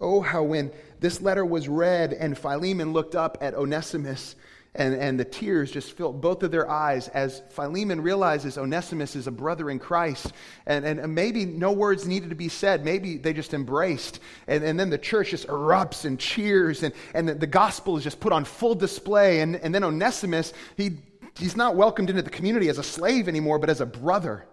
Oh, 0.00 0.20
how 0.20 0.42
when 0.42 0.70
this 1.00 1.22
letter 1.22 1.44
was 1.44 1.68
read 1.68 2.12
and 2.12 2.36
Philemon 2.36 2.92
looked 2.92 3.14
up 3.14 3.38
at 3.40 3.54
Onesimus 3.54 4.36
and, 4.76 4.94
and 4.94 5.18
the 5.18 5.24
tears 5.24 5.70
just 5.70 5.92
filled 5.92 6.20
both 6.20 6.42
of 6.42 6.50
their 6.50 6.68
eyes 6.70 7.08
as 7.08 7.42
Philemon 7.48 8.02
realizes 8.02 8.58
Onesimus 8.58 9.16
is 9.16 9.26
a 9.26 9.30
brother 9.30 9.70
in 9.70 9.78
Christ. 9.78 10.32
And, 10.66 10.84
and 10.84 11.14
maybe 11.14 11.46
no 11.46 11.72
words 11.72 12.06
needed 12.06 12.28
to 12.28 12.36
be 12.36 12.50
said. 12.50 12.84
Maybe 12.84 13.16
they 13.16 13.32
just 13.32 13.54
embraced. 13.54 14.20
And, 14.46 14.62
and 14.62 14.78
then 14.78 14.90
the 14.90 14.98
church 14.98 15.30
just 15.30 15.48
erupts 15.48 16.04
and 16.04 16.18
cheers, 16.18 16.82
and, 16.82 16.94
and 17.14 17.26
the, 17.26 17.34
the 17.34 17.46
gospel 17.46 17.96
is 17.96 18.04
just 18.04 18.20
put 18.20 18.32
on 18.32 18.44
full 18.44 18.74
display. 18.74 19.40
And, 19.40 19.56
and 19.56 19.74
then 19.74 19.82
Onesimus, 19.82 20.52
he, 20.76 20.98
he's 21.38 21.56
not 21.56 21.76
welcomed 21.76 22.10
into 22.10 22.22
the 22.22 22.30
community 22.30 22.68
as 22.68 22.78
a 22.78 22.82
slave 22.82 23.28
anymore, 23.28 23.58
but 23.58 23.70
as 23.70 23.80
a 23.80 23.86
brother. 23.86 24.46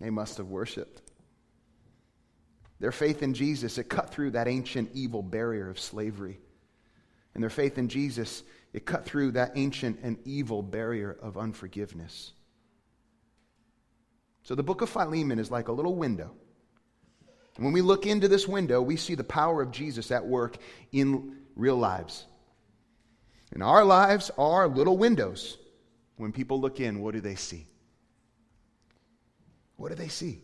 They 0.00 0.10
must 0.10 0.36
have 0.38 0.48
worshiped. 0.48 1.00
Their 2.80 2.92
faith 2.92 3.22
in 3.22 3.32
Jesus, 3.32 3.78
it 3.78 3.88
cut 3.88 4.10
through 4.10 4.32
that 4.32 4.48
ancient 4.48 4.90
evil 4.92 5.22
barrier 5.22 5.70
of 5.70 5.80
slavery. 5.80 6.38
And 7.34 7.42
their 7.42 7.50
faith 7.50 7.78
in 7.78 7.88
Jesus, 7.88 8.42
it 8.72 8.84
cut 8.84 9.04
through 9.04 9.32
that 9.32 9.52
ancient 9.54 10.00
and 10.02 10.18
evil 10.26 10.62
barrier 10.62 11.16
of 11.22 11.38
unforgiveness. 11.38 12.32
So 14.42 14.54
the 14.54 14.62
book 14.62 14.82
of 14.82 14.90
Philemon 14.90 15.38
is 15.38 15.50
like 15.50 15.68
a 15.68 15.72
little 15.72 15.94
window. 15.94 16.32
And 17.56 17.64
when 17.64 17.72
we 17.72 17.82
look 17.82 18.06
into 18.06 18.28
this 18.28 18.48
window, 18.48 18.82
we 18.82 18.96
see 18.96 19.14
the 19.14 19.24
power 19.24 19.62
of 19.62 19.70
Jesus 19.70 20.10
at 20.10 20.26
work 20.26 20.56
in 20.92 21.36
real 21.54 21.76
lives. 21.76 22.26
And 23.52 23.62
our 23.62 23.84
lives 23.84 24.30
are 24.36 24.66
little 24.66 24.98
windows. 24.98 25.56
When 26.16 26.32
people 26.32 26.60
look 26.60 26.80
in, 26.80 27.00
what 27.00 27.14
do 27.14 27.20
they 27.20 27.36
see? 27.36 27.66
What 29.76 29.90
do 29.90 29.94
they 29.94 30.08
see? 30.08 30.40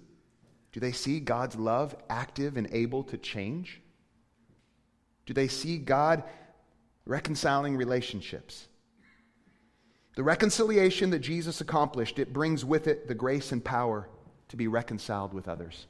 Do 0.72 0.80
they 0.80 0.92
see 0.92 1.18
God's 1.20 1.56
love 1.56 1.96
active 2.08 2.56
and 2.56 2.68
able 2.72 3.02
to 3.04 3.18
change? 3.18 3.80
Do 5.26 5.34
they 5.34 5.48
see 5.48 5.78
God 5.78 6.22
reconciling 7.06 7.76
relationships? 7.76 8.66
The 10.14 10.22
reconciliation 10.22 11.10
that 11.10 11.20
Jesus 11.20 11.60
accomplished, 11.60 12.18
it 12.18 12.32
brings 12.32 12.64
with 12.64 12.86
it 12.86 13.08
the 13.08 13.14
grace 13.14 13.52
and 13.52 13.64
power 13.64 14.08
to 14.48 14.56
be 14.56 14.68
reconciled 14.68 15.32
with 15.32 15.48
others. 15.48 15.86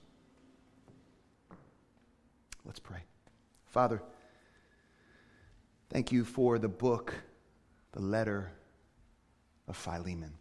Let's 2.65 2.81
pray. 2.81 3.01
Father, 3.67 4.03
thank 5.91 6.13
you 6.13 6.25
for 6.25 6.59
the 6.59 6.69
book, 6.69 7.15
the 7.93 8.01
letter 8.01 8.53
of 9.69 9.77
Philemon 9.77 10.35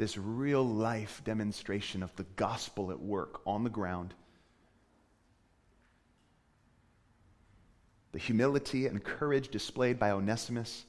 this 0.00 0.16
real 0.16 0.64
life 0.64 1.20
demonstration 1.24 2.02
of 2.02 2.16
the 2.16 2.24
gospel 2.36 2.90
at 2.90 2.98
work 2.98 3.42
on 3.46 3.64
the 3.64 3.70
ground. 3.70 4.14
The 8.12 8.18
humility 8.18 8.86
and 8.86 9.04
courage 9.04 9.50
displayed 9.50 9.98
by 9.98 10.12
Onesimus, 10.12 10.86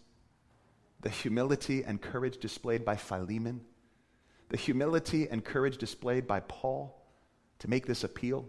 the 1.02 1.10
humility 1.10 1.84
and 1.84 2.02
courage 2.02 2.38
displayed 2.38 2.86
by 2.86 2.96
Philemon, 2.96 3.60
the 4.48 4.56
humility 4.56 5.28
and 5.30 5.44
courage 5.44 5.78
displayed 5.78 6.26
by 6.26 6.40
Paul 6.40 6.98
to 7.60 7.70
make 7.70 7.86
this 7.86 8.06
appeal. 8.06 8.46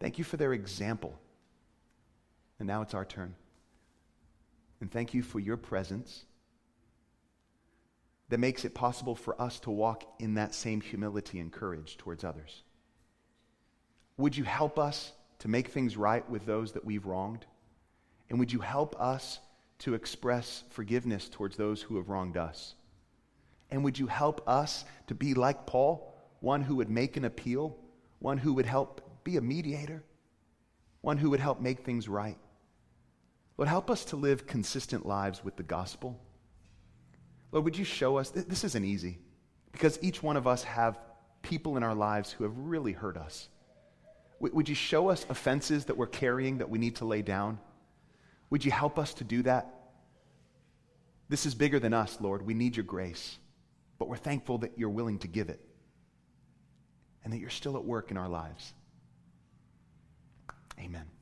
Thank 0.00 0.18
you 0.18 0.24
for 0.24 0.36
their 0.36 0.52
example. 0.52 1.18
And 2.58 2.66
now 2.66 2.82
it's 2.82 2.94
our 2.94 3.04
turn. 3.04 3.34
And 4.80 4.90
thank 4.90 5.14
you 5.14 5.22
for 5.22 5.40
your 5.40 5.56
presence 5.56 6.24
that 8.28 8.38
makes 8.38 8.64
it 8.64 8.74
possible 8.74 9.14
for 9.14 9.40
us 9.40 9.60
to 9.60 9.70
walk 9.70 10.04
in 10.18 10.34
that 10.34 10.54
same 10.54 10.80
humility 10.80 11.38
and 11.38 11.52
courage 11.52 11.96
towards 11.96 12.24
others. 12.24 12.62
Would 14.16 14.36
you 14.36 14.44
help 14.44 14.78
us 14.78 15.12
to 15.40 15.48
make 15.48 15.68
things 15.68 15.96
right 15.96 16.28
with 16.28 16.44
those 16.46 16.72
that 16.72 16.84
we've 16.84 17.06
wronged? 17.06 17.46
And 18.28 18.38
would 18.38 18.52
you 18.52 18.60
help 18.60 19.00
us 19.00 19.38
to 19.80 19.94
express 19.94 20.64
forgiveness 20.70 21.28
towards 21.28 21.56
those 21.56 21.82
who 21.82 21.96
have 21.96 22.08
wronged 22.08 22.36
us? 22.36 22.74
And 23.70 23.84
would 23.84 23.98
you 23.98 24.06
help 24.06 24.46
us 24.48 24.84
to 25.06 25.14
be 25.14 25.34
like 25.34 25.66
Paul, 25.66 26.14
one 26.40 26.62
who 26.62 26.76
would 26.76 26.90
make 26.90 27.16
an 27.16 27.24
appeal, 27.24 27.76
one 28.18 28.38
who 28.38 28.54
would 28.54 28.66
help 28.66 29.05
be 29.26 29.36
a 29.36 29.42
mediator, 29.42 30.04
one 31.00 31.18
who 31.18 31.30
would 31.30 31.40
help 31.40 31.60
make 31.60 31.80
things 31.80 32.08
right? 32.08 32.38
Lord, 33.58 33.68
help 33.68 33.90
us 33.90 34.04
to 34.06 34.16
live 34.16 34.46
consistent 34.46 35.04
lives 35.04 35.42
with 35.44 35.56
the 35.56 35.62
gospel. 35.64 36.18
Lord, 37.50 37.64
would 37.64 37.76
you 37.76 37.84
show 37.84 38.18
us? 38.18 38.30
This 38.30 38.62
isn't 38.64 38.84
easy 38.84 39.18
because 39.72 39.98
each 40.00 40.22
one 40.22 40.36
of 40.36 40.46
us 40.46 40.62
have 40.62 40.98
people 41.42 41.76
in 41.76 41.82
our 41.82 41.94
lives 41.94 42.30
who 42.30 42.44
have 42.44 42.56
really 42.56 42.92
hurt 42.92 43.16
us. 43.16 43.48
Would 44.38 44.68
you 44.68 44.74
show 44.74 45.08
us 45.08 45.26
offenses 45.28 45.86
that 45.86 45.96
we're 45.96 46.06
carrying 46.06 46.58
that 46.58 46.70
we 46.70 46.78
need 46.78 46.96
to 46.96 47.04
lay 47.04 47.22
down? 47.22 47.58
Would 48.50 48.64
you 48.64 48.70
help 48.70 48.98
us 48.98 49.12
to 49.14 49.24
do 49.24 49.42
that? 49.42 49.72
This 51.28 51.46
is 51.46 51.54
bigger 51.54 51.80
than 51.80 51.92
us, 51.92 52.18
Lord. 52.20 52.46
We 52.46 52.54
need 52.54 52.76
your 52.76 52.84
grace, 52.84 53.38
but 53.98 54.08
we're 54.08 54.16
thankful 54.16 54.58
that 54.58 54.78
you're 54.78 54.88
willing 54.88 55.18
to 55.20 55.28
give 55.28 55.48
it 55.48 55.60
and 57.24 57.32
that 57.32 57.38
you're 57.38 57.50
still 57.50 57.76
at 57.76 57.84
work 57.84 58.12
in 58.12 58.16
our 58.16 58.28
lives. 58.28 58.72
Amen. 60.78 61.15